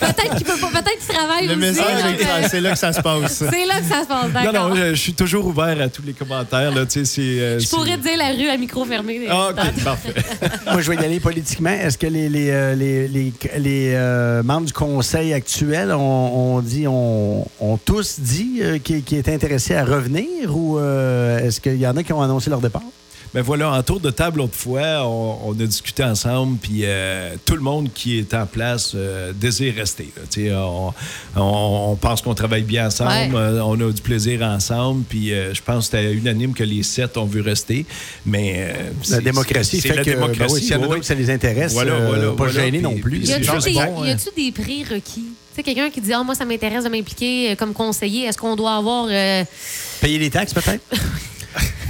Peut-être 0.00 0.36
qu'il 0.36 0.46
peut 0.46 0.58
pas, 0.60 0.68
peut-être 0.80 0.98
qu'il 1.06 1.14
travaille 1.14 1.46
Le 1.46 1.52
aussi. 1.52 1.60
message, 1.60 2.16
c'est 2.50 2.60
là 2.60 2.72
que 2.72 2.78
ça 2.78 2.92
se 2.92 3.00
passe. 3.00 3.42
C'est 3.50 3.66
là 3.66 3.80
que 3.80 3.86
ça 3.86 4.02
se 4.02 4.06
passe, 4.08 4.26
Non, 4.26 4.52
d'accord. 4.52 4.68
non, 4.70 4.74
je, 4.76 4.90
je 4.90 5.00
suis 5.00 5.14
toujours 5.14 5.46
ouvert 5.46 5.80
à 5.80 5.88
tous 5.88 6.02
les 6.02 6.12
commentaires. 6.12 6.72
Là, 6.74 6.84
tu 6.86 6.92
sais, 7.00 7.04
c'est, 7.04 7.20
euh, 7.22 7.58
Je 7.58 7.66
c'est- 7.66 7.76
pourrais 7.76 7.96
te 7.96 8.02
dire 8.02 8.16
la 8.18 8.28
rue 8.32 8.48
à 8.48 8.56
micro 8.56 8.84
fermé. 8.84 9.26
Ah, 9.28 9.50
OK, 9.50 9.84
parfait. 9.84 10.14
Moi, 10.70 10.80
je 10.80 10.90
vais 10.90 10.96
y 10.96 11.04
aller 11.04 11.20
politiquement. 11.20 11.70
Est-ce 11.70 11.98
que 11.98 12.06
les, 12.06 12.28
les, 12.28 12.50
euh, 12.50 12.74
les, 12.74 13.08
les, 13.08 13.32
les, 13.58 13.92
euh, 13.94 14.42
membres 14.42 14.66
du 14.66 14.72
conseil 14.72 15.32
actuel 15.32 15.92
ont, 15.92 16.56
ont 16.56 16.60
dit, 16.60 16.86
ont, 16.86 17.46
ont 17.60 17.76
tous 17.78 18.20
dit 18.20 18.58
euh, 18.60 18.78
qu'ils 18.78 19.02
qu'ils 19.02 19.18
étaient 19.18 19.34
intéressés 19.34 19.74
à 19.74 19.84
revenir 19.84 20.54
ou 20.56 20.78
euh, 20.78 21.38
est-ce 21.38 21.60
qu'il 21.60 21.76
y 21.76 21.86
en 21.86 21.96
a 21.96 22.02
qui 22.02 22.12
ont 22.12 22.22
annoncé 22.22 22.50
leur 22.50 22.60
départ? 22.60 22.82
Ben 23.32 23.42
voilà, 23.42 23.70
en 23.70 23.82
tour 23.84 24.00
de 24.00 24.10
table 24.10 24.38
l'autre 24.38 24.56
fois, 24.56 25.06
on, 25.06 25.38
on 25.44 25.52
a 25.52 25.64
discuté 25.64 26.02
ensemble, 26.02 26.58
puis 26.58 26.80
euh, 26.82 27.36
tout 27.44 27.54
le 27.54 27.60
monde 27.60 27.88
qui 27.94 28.18
est 28.18 28.34
en 28.34 28.44
place 28.44 28.92
euh, 28.96 29.32
désire 29.32 29.74
rester. 29.76 30.10
là. 30.16 30.22
Tu 30.28 30.46
sais, 30.48 30.52
On, 30.52 30.92
on- 31.36 31.90
on 31.92 31.96
pense 31.96 32.22
qu'on 32.22 32.34
travaille 32.34 32.62
bien 32.64 32.88
ensemble, 32.88 33.10
Ouais. 33.10 33.30
euh, 33.34 33.60
on 33.64 33.74
a 33.88 33.92
du 33.92 34.02
plaisir 34.02 34.42
ensemble, 34.42 35.04
puis 35.08 35.32
euh, 35.32 35.54
je 35.54 35.62
pense 35.62 35.88
que 35.88 35.96
c'était 35.96 36.12
unanime 36.12 36.54
que 36.54 36.64
les 36.64 36.82
sept 36.82 37.16
ont 37.16 37.24
vu 37.24 37.40
rester. 37.40 37.86
Mais 38.26 38.54
euh, 38.74 38.90
La 39.10 39.20
démocratie 39.20 39.80
c'est 39.80 39.88
fait 39.90 39.94
la 39.96 40.02
que 40.04 40.10
ben 40.10 40.20
démocratie. 40.20 40.54
oui, 40.54 40.60
s'il 40.62 40.70
y 40.72 40.74
en 40.74 40.78
a 40.78 40.80
oui, 40.80 40.82
d'autres 40.82 40.94
oui. 40.94 41.00
que 41.00 41.06
ça 41.06 41.14
les 41.14 41.30
intéresse, 41.30 41.72
Voilà, 41.72 41.92
euh, 41.92 42.06
voilà, 42.08 42.26
pas 42.30 42.34
voilà, 42.34 42.52
gêné 42.52 42.70
puis- 42.78 42.82
non 42.82 42.96
plus. 42.96 43.18
puis 43.20 43.28
Y 43.28 43.32
a-tu 43.32 43.42
des, 43.70 43.72
bon, 43.74 44.02
hein. 44.02 44.16
Tu 44.16 45.56
sais, 45.56 45.62
quelqu'un 45.62 45.90
qui 45.90 46.00
dit 46.00 46.12
Ah, 46.12 46.22
moi, 46.24 46.34
ça 46.34 46.44
m'intéresse 46.44 46.82
de 46.84 46.88
m'impliquer 46.88 47.54
comme 47.56 47.72
conseiller. 47.72 48.24
Est-ce 48.26 48.38
qu'on 48.38 48.56
doit 48.56 48.74
avoir. 48.74 49.06
euh, 49.08 49.44
Payer 50.00 50.18
les 50.18 50.30
taxes 50.30 50.52
peut-être? 50.54 50.82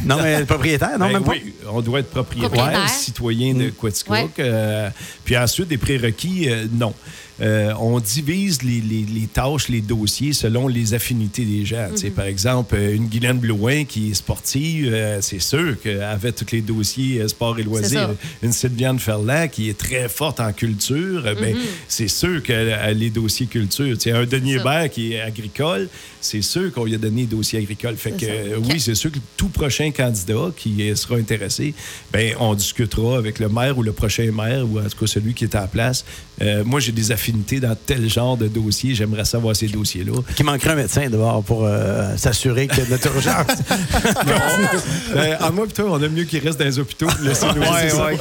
non, 0.05 0.19
mais 0.23 0.41
le 0.41 0.47
propriétaire, 0.47 0.99
non, 0.99 1.07
Ben 1.07 1.13
même 1.15 1.25
pas? 1.25 1.33
oui, 1.33 1.53
on 1.71 1.81
doit 1.81 2.01
être 2.01 2.11
propriétaire, 2.11 2.51
Propriétaire. 2.51 2.89
citoyen 2.89 3.55
de 3.55 3.71
Quaticook. 3.71 4.15
Ouais. 4.17 4.29
euh, 4.41 4.89
puis 5.25 5.37
ensuite, 5.37 5.69
des 5.69 5.79
prérequis, 5.79 6.49
euh, 6.49 6.67
non. 6.73 6.95
Euh, 7.43 7.73
on 7.81 7.99
divise 8.01 8.63
les, 8.63 8.83
les- 8.83 9.07
les 9.19 9.27
tâches, 9.27 9.71
les 9.71 9.81
dossiers 9.81 10.35
selon 10.35 10.69
les 10.69 10.93
affinités 10.93 11.47
des 11.47 11.65
gens. 11.65 11.89
Sais, 11.97 12.11
Par 12.11 12.27
exemple, 12.27 12.77
une 12.77 13.07
Guylaine 13.07 13.39
Blouin 13.39 13.85
qui 13.87 14.11
est 14.11 14.15
sportive, 14.15 14.91
euh, 14.93 15.23
c'est 15.23 15.41
sûr 15.41 15.81
qu'elle 15.81 16.03
avait 16.03 16.33
tous 16.33 16.53
les 16.53 16.61
dossiers 16.61 17.23
euh, 17.23 17.29
sport 17.29 17.59
et 17.59 17.63
loisirs. 17.63 18.11
Une 18.43 18.53
Sylviane 18.53 18.99
Ferland 18.99 19.49
qui 19.49 19.71
est 19.71 19.79
très 19.79 20.07
forte 20.11 20.39
en 20.39 20.53
culture, 20.53 21.23
ben, 21.41 21.57
c'est 21.89 22.09
sûr 22.09 22.43
qu'elle 22.43 22.75
a 22.75 22.93
les 22.93 23.09
dossiers 23.09 23.47
culture. 23.47 23.97
Tu 23.97 24.11
sais, 24.11 24.13
un 24.13 24.27
Denis. 24.27 24.57
Hébert 24.57 24.91
qui 24.91 25.15
est 25.15 25.21
agricole, 25.23 25.89
c'est 26.21 26.43
sûr 26.43 26.71
qu'on 26.75 26.85
lui 26.85 26.95
a 26.95 26.99
donné 26.99 27.23
les 27.23 27.27
dossiers 27.27 27.61
agricoles. 27.61 27.97
Fait 27.97 28.13
C'est 28.19 28.27
que, 28.27 28.31
euh, 28.31 28.59
oui, 28.69 28.79
c'est 28.81 28.95
sûr 28.95 29.11
que 29.11 29.19
tout 29.39 29.49
prochain 29.49 29.90
candidat 29.91 30.51
qui 30.57 30.91
sera 30.97 31.17
intéressé, 31.17 31.75
ben, 32.13 32.35
on 32.41 32.55
discutera 32.55 33.19
avec 33.19 33.39
le 33.39 33.49
maire 33.49 33.77
ou 33.79 33.83
le 33.83 33.93
prochain 33.93 34.31
maire, 34.33 34.65
ou 34.71 34.79
en 34.79 34.85
tout 34.85 34.99
cas 34.99 35.07
celui 35.07 35.35
qui 35.35 35.45
est 35.45 35.55
en 35.57 35.67
place. 35.67 36.05
Euh, 36.43 36.65
moi, 36.65 36.81
j'ai 36.81 36.93
des 36.93 37.13
affinités 37.13 37.61
dans 37.61 37.77
tel 37.77 38.09
genre 38.09 38.37
de 38.37 38.49
dossier. 38.49 38.95
J'aimerais 38.95 39.25
savoir 39.27 39.55
ces 39.55 39.67
dossiers-là. 39.69 40.13
Qui 40.37 40.43
manquerait 40.43 40.71
un 40.71 40.77
médecin 40.77 41.09
d'abord 41.11 41.43
pour 41.45 41.65
euh, 41.67 42.17
s'assurer 42.17 42.67
qu'il 42.67 42.79
y 42.79 42.83
a 42.83 42.85
de 42.87 42.91
notre 42.91 43.15
urgence? 43.15 43.47
ben, 45.15 45.37
en 45.41 45.53
moi, 45.53 45.65
plutôt, 45.67 45.89
on 45.93 46.03
aime 46.03 46.13
mieux 46.13 46.25
qu'il 46.25 46.41
reste 46.43 46.59
dans 46.59 46.65
les 46.65 46.79
hôpitaux. 46.79 47.09
Laissez-nous 47.23 47.61
Ouais, 47.61 48.17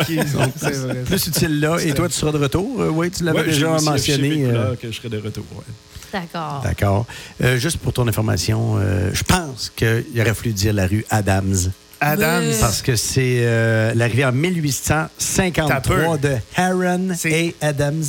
c'est 0.57 0.71
vrai. 0.73 1.03
Plus 1.05 1.27
utile 1.27 1.59
là. 1.59 1.77
Et 1.83 1.93
toi, 1.93 2.07
tu 2.09 2.15
seras 2.15 2.31
de 2.31 2.37
retour? 2.37 2.81
Euh, 2.81 2.89
oui, 2.89 3.09
tu 3.11 3.23
l'avais 3.23 3.39
Ouais, 3.39 3.45
déjà 3.45 3.67
mentionné. 3.79 4.43
euh, 4.45 4.75
que 4.75 4.91
je 4.91 4.97
serai 4.97 5.09
de 5.09 5.17
retour. 5.17 5.45
ouais. 5.55 5.63
D'accord. 6.13 6.61
D'accord. 6.63 7.05
Euh, 7.43 7.57
juste 7.57 7.77
pour 7.77 7.93
ton 7.93 8.07
information, 8.07 8.75
euh, 8.77 9.09
je 9.13 9.23
pense 9.23 9.71
qu'il 9.75 10.03
aurait 10.19 10.33
fallu 10.33 10.53
dire 10.53 10.73
la 10.73 10.87
rue 10.87 11.05
Adams. 11.09 11.71
Adams. 12.01 12.53
Parce 12.61 12.81
que 12.81 12.95
c'est 12.95 13.39
euh, 13.41 13.93
l'arrivée 13.93 14.23
en 14.25 14.31
T'as 14.31 14.37
1853 14.37 15.81
peur. 15.81 16.17
de 16.17 16.35
Aaron 16.55 17.09
C'est- 17.17 17.53
A. 17.61 17.67
Adams, 17.67 18.03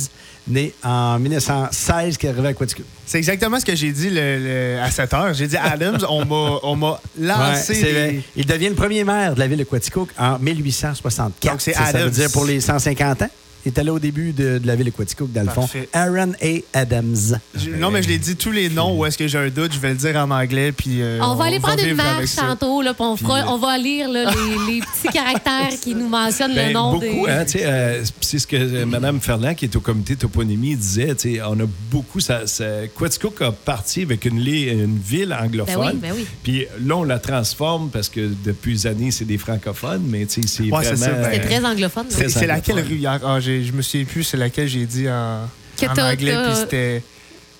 né 0.47 0.73
en 0.83 1.19
1916, 1.19 2.17
qui 2.17 2.25
est 2.25 2.29
arrivé 2.29 2.47
à 2.49 2.53
Quaticook. 2.53 2.85
C'est 3.05 3.17
exactement 3.17 3.59
ce 3.59 3.65
que 3.65 3.75
j'ai 3.75 3.91
dit 3.91 4.09
le- 4.09 4.39
le- 4.77 4.79
à 4.81 4.89
7 4.89 5.13
heures. 5.13 5.33
J'ai 5.33 5.47
dit 5.47 5.57
Adams, 5.57 5.99
on 6.09 6.23
m'a, 6.25 6.89
Ouais, 6.91 6.97
lancé. 7.19 8.23
Il 8.37 8.45
devient 8.45 8.69
le 8.69 8.75
premier 8.75 9.03
maire 9.03 9.35
de 9.35 9.39
la 9.39 9.47
ville 9.47 9.59
de 9.59 9.63
Quaticook 9.65 10.09
en 10.17 10.39
1864. 10.39 11.51
Donc, 11.51 11.61
c'est 11.61 11.73
Ça, 11.73 11.85
ça 11.87 11.91
veut 11.91 11.97
Adams. 12.05 12.09
dire 12.11 12.31
pour 12.31 12.45
les 12.45 12.61
150 12.61 13.21
ans? 13.23 13.29
Il 13.65 13.71
est 13.71 13.79
allé 13.79 13.89
au 13.89 13.99
début 13.99 14.31
de, 14.33 14.57
de 14.57 14.67
la 14.67 14.75
ville 14.75 14.85
de 14.87 14.91
Quaticook, 14.91 15.31
dans 15.31 15.41
le 15.43 15.49
fond. 15.49 15.61
Parfait. 15.61 15.87
Aaron 15.93 16.33
A. 16.41 16.79
Adams. 16.79 17.37
Je- 17.55 17.69
non, 17.71 17.91
mais 17.91 18.01
je 18.01 18.07
l'ai 18.09 18.17
dit 18.17 18.35
tous 18.35 18.51
les 18.51 18.69
noms 18.69 18.97
où 18.97 19.05
est-ce 19.05 19.17
que 19.17 19.27
j'ai 19.27 19.37
un 19.37 19.49
doute, 19.49 19.73
je 19.73 19.79
vais 19.79 19.89
le 19.89 19.95
dire 19.95 20.15
en 20.15 20.31
anglais. 20.31 20.71
Puis, 20.71 21.01
euh, 21.01 21.19
On 21.21 21.35
va 21.35 21.45
aller 21.45 21.59
prendre 21.59 21.79
une 21.79 21.89
vivre 21.89 22.01
avec 22.01 22.15
marche 22.19 22.29
ça. 22.29 22.41
tantôt, 22.43 22.81
là, 22.81 22.93
puis 22.93 23.03
on, 23.03 23.15
fera- 23.17 23.41
Puis, 23.41 23.47
euh, 23.49 23.51
on 23.53 23.57
va 23.57 23.77
lire 23.77 24.09
là, 24.09 24.31
les, 24.31 24.73
les 24.73 24.79
petits 24.81 25.13
caractères 25.13 25.79
qui 25.81 25.93
nous 25.95 26.07
mentionnent 26.07 26.55
Ben, 26.55 26.67
le 26.69 26.73
nom 26.73 26.93
beaucoup, 26.93 27.05
des. 27.25 27.31
hein, 27.31 27.45
tu 27.45 27.51
sais, 27.53 27.65
euh, 27.65 28.03
c'est 28.21 28.39
ce 28.39 28.47
que 28.47 28.55
euh, 28.55 28.85
Mme 28.85 29.19
Ferland, 29.21 29.53
qui 29.55 29.65
est 29.65 29.75
au 29.75 29.79
comité 29.81 30.15
toponymie, 30.15 30.75
disait. 30.75 31.13
tu 31.15 31.35
sais, 31.35 31.41
On 31.43 31.59
a 31.59 31.65
beaucoup. 31.91 32.19
Ça, 32.19 32.47
ça, 32.47 32.65
Quaticook 32.97 33.41
a 33.41 33.51
parti 33.51 34.01
avec 34.03 34.25
une, 34.25 34.39
li- 34.39 34.69
une 34.69 34.97
ville 34.97 35.33
anglophone. 35.39 35.75
Ben 35.75 35.91
oui, 35.93 35.99
ben 36.01 36.13
oui. 36.15 36.25
Puis 36.43 36.65
là, 36.85 36.97
on 36.97 37.03
la 37.03 37.19
transforme 37.19 37.89
parce 37.89 38.09
que 38.09 38.29
depuis 38.43 38.73
des 38.73 38.87
années, 38.87 39.11
c'est 39.11 39.25
des 39.25 39.37
francophones, 39.37 40.03
mais 40.07 40.25
tu 40.25 40.41
sais, 40.41 40.47
c'est 40.47 40.63
Ouais, 40.71 40.83
c'est 40.83 40.93
vraiment. 40.95 41.05
ça, 41.05 41.11
ben, 41.29 41.31
C'était 41.33 41.45
très 41.45 41.65
anglophone. 41.65 42.05
C'est, 42.09 42.29
c'est 42.29 42.47
laquelle 42.47 42.85
hier? 42.91 43.19
Ah, 43.23 43.39
j'ai- 43.39 43.50
je 43.63 43.71
me 43.73 43.81
souviens 43.81 44.05
plus, 44.05 44.23
c'est 44.23 44.37
laquelle 44.37 44.67
j'ai 44.67 44.85
dit 44.85 45.09
en, 45.09 45.47
Que 45.79 45.85
en 45.87 45.91
anglais. 46.11 46.35
Puis 46.45 46.55
c'était. 46.55 47.03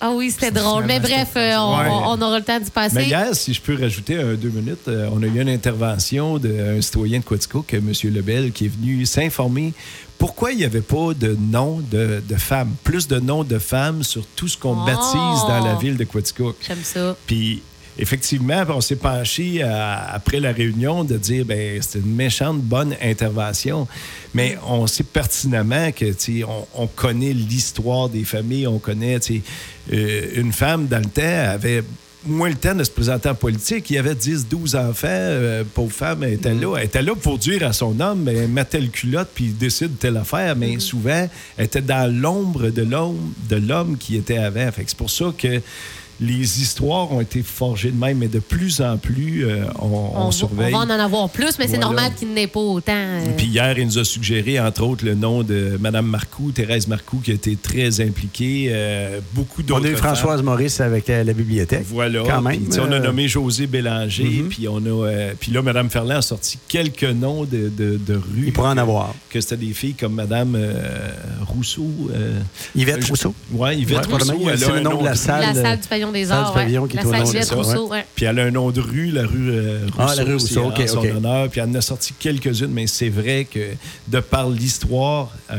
Ah 0.04 0.10
oui, 0.10 0.32
c'était 0.32 0.50
drôle. 0.50 0.84
Mais 0.84 0.98
bref, 0.98 1.28
euh, 1.36 1.54
on, 1.58 1.78
Ouais. 1.78 1.86
on 1.88 2.20
aura 2.22 2.38
le 2.38 2.44
temps 2.44 2.58
d'y 2.58 2.70
passer. 2.70 2.96
Mais 2.96 3.04
hier, 3.06 3.28
si 3.34 3.54
je 3.54 3.60
peux 3.60 3.80
rajouter 3.80 4.16
un, 4.20 4.34
deux 4.34 4.48
minutes, 4.48 4.88
euh, 4.88 5.08
on 5.12 5.22
a 5.22 5.26
eu 5.26 5.40
une 5.40 5.48
intervention 5.48 6.38
d'un 6.38 6.80
citoyen 6.82 7.20
de 7.20 7.24
Quaticook, 7.24 7.72
M. 7.74 7.92
Lebel, 8.12 8.50
qui 8.50 8.64
est 8.64 8.68
venu 8.68 9.06
s'informer 9.06 9.72
pourquoi 10.18 10.50
il 10.52 10.58
n'y 10.58 10.64
avait 10.64 10.80
pas 10.80 11.14
de 11.14 11.36
nom 11.40 11.80
de, 11.90 12.20
de 12.28 12.36
femmes, 12.36 12.74
plus 12.82 13.06
de 13.06 13.20
noms 13.20 13.44
de 13.44 13.58
femmes 13.60 14.02
sur 14.02 14.24
tout 14.34 14.48
ce 14.48 14.56
qu'on 14.58 14.76
Oh! 14.82 14.84
baptise 14.86 15.42
dans 15.48 15.64
la 15.64 15.74
ville 15.76 15.96
de 15.96 16.04
Quaticook. 16.04 16.56
J'aime 16.66 16.82
ça. 16.82 17.16
Puis, 17.26 17.62
effectivement, 17.98 18.62
on 18.68 18.80
s'est 18.80 18.96
penché 18.96 19.62
à- 19.62 20.12
après 20.12 20.40
la 20.40 20.52
réunion 20.52 21.04
de 21.04 21.16
dire, 21.16 21.44
ben 21.44 21.80
c'était 21.80 21.98
une 22.00 22.14
méchante 22.14 22.60
bonne 22.60 22.94
intervention. 23.02 23.86
Mais 24.34 24.56
on 24.66 24.86
sait 24.86 25.04
pertinemment 25.04 25.92
que, 25.92 26.06
on, 26.44 26.66
on 26.82 26.86
connaît 26.86 27.32
l'histoire 27.32 28.08
des 28.08 28.24
familles, 28.24 28.66
on 28.66 28.78
connaît, 28.78 29.18
euh, 29.92 30.22
une 30.36 30.52
femme 30.52 30.86
dans 30.86 30.98
le 30.98 31.04
temps 31.06 31.50
avait 31.52 31.82
moins 32.24 32.48
le 32.50 32.54
temps 32.54 32.74
de 32.76 32.84
se 32.84 32.90
présenter 32.90 33.28
en 33.28 33.34
politique. 33.34 33.90
Il 33.90 33.94
y 33.94 33.98
avait 33.98 34.14
10, 34.14 34.46
12 34.48 34.76
enfants. 34.76 35.08
euh, 35.10 35.64
pauvre 35.74 35.92
femme, 35.92 36.22
elle 36.22 36.34
était 36.34 36.54
là. 36.54 36.76
Elle 36.78 36.84
était 36.86 37.02
là 37.02 37.16
pour 37.16 37.36
dire 37.36 37.66
à 37.66 37.72
son 37.72 37.98
homme, 37.98 38.22
ben, 38.22 38.48
mets 38.48 38.64
telle 38.64 38.90
culotte 38.90 39.28
puis 39.34 39.46
décide 39.46 39.98
telle 39.98 40.16
affaire. 40.16 40.54
Mais 40.54 40.78
souvent, 40.78 41.28
elle 41.56 41.64
était 41.64 41.82
dans 41.82 42.08
l'ombre 42.12 42.70
de 42.70 42.82
l'homme, 42.82 43.34
de 43.50 43.56
l'homme 43.56 43.98
qui 43.98 44.16
était 44.16 44.38
avant. 44.38 44.70
Fait 44.70 44.84
c'est 44.86 44.96
pour 44.96 45.10
ça 45.10 45.32
que 45.36 45.60
les 46.24 46.62
histoires 46.62 47.10
ont 47.12 47.20
été 47.20 47.42
forgées 47.42 47.90
de 47.90 47.98
même, 47.98 48.18
mais 48.18 48.28
de 48.28 48.38
plus 48.38 48.80
en 48.80 48.96
plus, 48.96 49.44
euh, 49.44 49.64
on, 49.80 49.86
on 49.88 50.10
On, 50.14 50.24
va- 50.26 50.32
surveille. 50.32 50.74
on 50.74 50.78
va 50.86 50.94
en 50.94 50.98
avoir 51.00 51.28
plus, 51.28 51.58
mais 51.58 51.66
c'est 51.66 51.78
normal 51.78 52.12
qu'il 52.16 52.32
n'ait 52.32 52.46
pas 52.46 52.60
autant. 52.60 52.92
euh, 52.94 53.24
Puis 53.36 53.46
hier, 53.46 53.76
il 53.78 53.86
nous 53.86 53.98
a 53.98 54.04
suggéré, 54.04 54.60
entre 54.60 54.82
autres, 54.84 55.04
le 55.04 55.14
nom 55.14 55.42
de 55.42 55.76
Mme 55.80 56.06
Marcoux, 56.06 56.52
Thérèse 56.52 56.86
Marcoux, 56.86 57.18
qui 57.24 57.32
a 57.32 57.34
été 57.34 57.56
très 57.56 58.00
impliquée. 58.00 58.68
euh, 58.70 59.18
beaucoup 59.32 59.62
d'autres 59.62 59.80
On 59.80 59.84
a 59.84 59.88
eu 59.88 59.96
femmes. 59.96 60.14
Françoise 60.14 60.42
Maurice 60.42 60.80
avec 60.80 61.08
la 61.08 61.24
bibliothèque. 61.24 61.84
Voilà. 61.88 62.22
Quand 62.26 62.40
même, 62.42 62.60
Puis, 62.60 62.78
on 62.80 62.92
a 62.92 63.00
nommé 63.00 63.26
José 63.28 63.66
Bélanger. 63.66 64.24
Mhm. 64.24 64.48
Puis 64.48 64.68
on 64.68 64.78
a, 64.78 65.06
euh, 65.08 65.32
puis 65.38 65.50
là, 65.52 65.62
Mme 65.62 65.90
Ferland 65.90 66.18
a 66.18 66.22
sorti 66.22 66.58
quelques 66.68 67.02
noms 67.04 67.44
de, 67.44 67.68
de, 67.68 67.96
de 67.98 68.14
rues. 68.14 68.44
Il 68.46 68.52
pourra 68.52 68.70
en 68.72 68.78
avoir. 68.78 69.14
Que 69.30 69.40
c'était 69.40 69.56
des 69.56 69.72
filles 69.72 69.94
comme 69.94 70.14
Mme 70.14 70.54
euh, 70.56 70.72
Rousseau. 71.46 71.88
euh, 72.14 72.38
Yvette 72.76 73.04
Rousseau. 73.04 73.34
Oui, 73.52 73.76
Yvette 73.78 74.06
Ouais, 74.06 74.12
Rousseau. 74.14 74.34
c'est 74.56 74.72
le 74.72 74.80
nom 74.80 75.00
de 75.00 75.04
la 75.04 75.14
salle. 75.14 75.54
la 75.54 75.54
salle 75.62 75.80
du 75.80 75.88
pavillon 76.12 76.20
des 76.20 76.24
salle 76.26 76.36
du 76.38 76.42
arts. 76.44 76.54
ouais. 76.56 76.62
pavillon 76.62 76.86
qui 76.86 76.96
la 76.96 77.02
salle 77.02 77.44
ça, 77.44 77.54
Rousseau. 77.54 77.88
ouais. 77.88 78.04
Puis 78.14 78.24
elle 78.26 78.38
a 78.38 78.44
un 78.44 78.50
nom 78.50 78.70
de 78.70 78.80
rue, 78.80 79.10
la 79.10 79.22
rue 79.26 79.50
euh, 79.50 79.78
Rousseau. 79.96 79.96
Ah, 79.98 80.14
la 80.16 80.24
rue 80.24 80.32
Rousseau, 80.34 80.62
en 80.64 80.68
ok, 80.68 80.88
son 80.88 80.98
honneur. 80.98 81.48
Puis 81.48 81.60
elle 81.60 81.68
en 81.70 81.74
a 81.74 81.80
sorti 81.80 82.14
quelques-unes, 82.18 82.70
mais 82.70 82.86
c'est 82.86 83.08
vrai 83.08 83.46
que 83.50 83.60
de 84.08 84.20
par 84.20 84.48
l'histoire, 84.48 85.30
euh, 85.50 85.56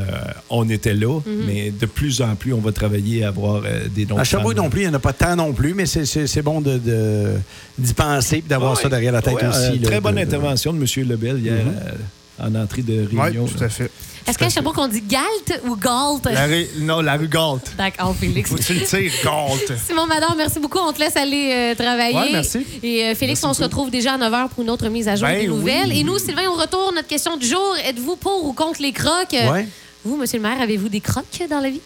on 0.50 0.70
était 0.70 0.94
là. 0.94 1.20
Mhm. 1.26 1.44
Mais 1.46 1.72
de 1.72 1.86
plus 1.86 2.22
en 2.22 2.36
plus, 2.36 2.54
on 2.54 2.60
va 2.62 2.72
travailler 2.72 3.24
à 3.24 3.30
avoir 3.30 3.64
euh, 3.66 3.88
des 3.94 4.06
noms 4.06 4.18
À 4.18 4.24
Sherbrooke 4.24 4.56
non 4.58 4.70
plus, 4.70 4.82
il 4.82 4.88
n'y 4.88 4.92
en 4.92 4.96
a 4.96 5.00
pas 5.00 5.14
tant 5.14 5.36
non 5.36 5.52
plus, 5.54 5.74
mais 5.74 5.86
c'est- 5.86 6.42
bon 6.42 6.62
de- 6.62 6.78
de- 6.78 7.34
d'y 7.78 7.94
penser 7.94 8.38
et 8.38 8.42
d'avoir 8.42 8.76
Ouais. 8.76 8.82
ça 8.82 8.90
derrière 8.90 9.12
la 9.14 9.22
tête 9.22 9.34
Ouais, 9.36 9.44
euh, 9.44 9.50
aussi. 9.72 9.80
là, 9.80 9.88
très 9.88 10.02
bonne 10.02 10.16
de- 10.16 10.20
intervention 10.22 10.74
de 10.74 10.78
M. 10.80 11.08
Lebel 11.08 11.40
hier 11.40 11.54
Mhm. 11.54 11.74
euh, 11.78 11.92
en 12.40 12.56
entrée 12.56 12.82
de 12.82 13.08
Oui, 13.12 13.20
réunion. 13.22 13.46
tout 13.48 13.64
à 13.64 13.70
fait. 13.70 13.90
Est-ce 14.26 14.38
qu'à 14.38 14.50
Sherbrooke, 14.50 14.78
on 14.78 14.88
dit 14.88 15.02
Galt 15.02 15.62
ou 15.68 15.76
Galt? 15.76 16.26
La 16.34 16.46
rue, 16.46 16.66
non, 16.80 17.02
la 17.02 17.16
rue 17.18 17.28
Galt. 17.28 17.60
D'accord, 17.78 18.16
Félix. 18.18 18.50
Faut 18.50 18.56
que 18.56 18.62
tu 18.64 18.74
le 18.74 18.82
tires, 18.86 19.12
Galt. 19.24 19.74
Simon 19.86 20.06
Mador, 20.08 20.34
merci 20.38 20.60
beaucoup. 20.60 20.78
On 20.80 20.94
te 20.94 21.00
laisse 21.00 21.18
aller 21.18 21.52
euh, 21.54 21.76
travailler. 21.76 22.16
Ouais, 22.16 22.30
merci. 22.32 22.66
Et 22.82 23.04
euh, 23.04 23.16
Félix, 23.16 23.42
Merci 23.42 23.46
on 23.46 23.54
se 23.54 23.64
retrouve 23.64 23.92
déjà 23.92 24.14
à 24.14 24.18
9h 24.18 24.50
pour 24.50 24.64
une 24.64 24.70
autre 24.70 24.88
mise 24.88 25.10
à 25.10 25.16
jour 25.18 25.28
Ben 25.28 25.42
des 25.42 25.48
nouvelles. 25.48 25.90
oui. 25.90 26.00
Et 26.00 26.04
nous, 26.06 26.18
Sylvain, 26.20 26.44
on 26.50 26.60
retourne 26.60 26.96
notre 26.96 27.08
question 27.10 27.36
du 27.36 27.46
jour. 27.46 27.76
Êtes-vous 27.86 28.16
pour 28.16 28.46
ou 28.46 28.54
contre 28.54 28.82
les 28.82 28.94
crocs? 28.94 29.34
Euh, 29.34 29.52
Ouais. 29.52 29.68
Vous, 30.06 30.16
monsieur 30.18 30.38
le 30.38 30.44
maire, 30.44 30.60
avez-vous 30.62 30.90
des 30.90 31.00
crocs 31.02 31.44
dans 31.50 31.60
la 31.62 31.70
vie? 31.70 31.80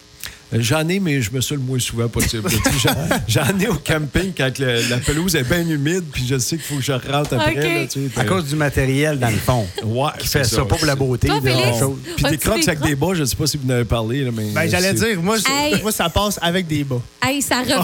J'en 0.53 0.87
ai, 0.87 0.99
mais 0.99 1.21
je 1.21 1.31
me 1.31 1.41
suis 1.41 1.55
le 1.55 1.61
moins 1.61 1.79
souvent 1.79 2.07
possible. 2.07 2.49
J'en 3.27 3.59
ai 3.59 3.67
au 3.67 3.75
camping 3.75 4.31
quand 4.35 4.57
le- 4.59 4.89
la 4.89 4.97
pelouse 4.97 5.35
est 5.35 5.43
bien 5.43 5.67
humide, 5.67 6.03
puis 6.11 6.25
je 6.25 6.37
sais 6.37 6.55
qu'il 6.55 6.65
faut 6.65 6.75
que 6.77 6.81
je 6.81 6.93
rentre 6.93 7.33
après. 7.33 7.53
Là, 7.81 7.85
tu 7.87 8.07
sais. 8.09 8.19
À 8.19 8.23
cause 8.23 8.45
du 8.45 8.55
matériel, 8.55 9.19
dans 9.19 9.29
le 9.29 9.35
fond. 9.35 9.67
Ouais, 9.83 10.09
Qui 10.19 10.27
fait 10.27 10.43
ça, 10.45 10.63
pas 10.63 10.75
pour 10.77 10.85
la 10.85 10.95
beauté. 10.95 11.27
Toi, 11.27 11.39
de- 11.41 11.49
Félix? 11.49 11.79
chose. 11.79 11.97
Puis 12.15 12.25
des 12.29 12.37
crocs 12.37 12.65
avec 12.67 12.79
des 12.79 12.95
bas, 12.95 13.09
je 13.13 13.21
ne 13.21 13.25
sais 13.25 13.35
pas 13.35 13.45
si 13.47 13.57
vous 13.57 13.67
en 13.67 13.73
avez 13.73 13.85
parlé. 13.85 14.23
Là, 14.23 14.31
mais 14.33 14.51
Ben, 14.53 14.69
j'allais 14.69 14.93
dire, 14.93 15.21
moi, 15.21 15.35
Hey. 15.49 15.81
moi, 15.81 15.91
ça 15.91 16.07
passe 16.09 16.39
avec 16.41 16.65
des 16.67 16.83
bas. 16.85 17.01
Hey, 17.21 17.41
ça 17.41 17.59
revient. 17.61 17.81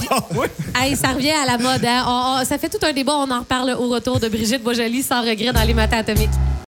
Hey, 0.80 0.95
ça 0.95 1.10
revient 1.10 1.32
à 1.32 1.45
la 1.45 1.58
mode. 1.58 1.84
hein. 1.86 2.04
On- 2.08 2.41
on- 2.41 2.45
ça 2.45 2.58
fait 2.58 2.69
tout 2.69 2.84
un 2.86 2.93
débat. 2.93 3.13
On 3.17 3.30
en 3.30 3.39
reparle 3.39 3.76
au 3.78 3.89
retour 3.89 4.19
de 4.21 4.30
Brigitte 4.30 4.63
Boisjoli 4.63 5.04
sans 5.04 5.21
regret 5.21 5.52
dans 5.54 5.63
les 5.63 5.73
matins 5.73 5.97
atomiques. 5.97 6.30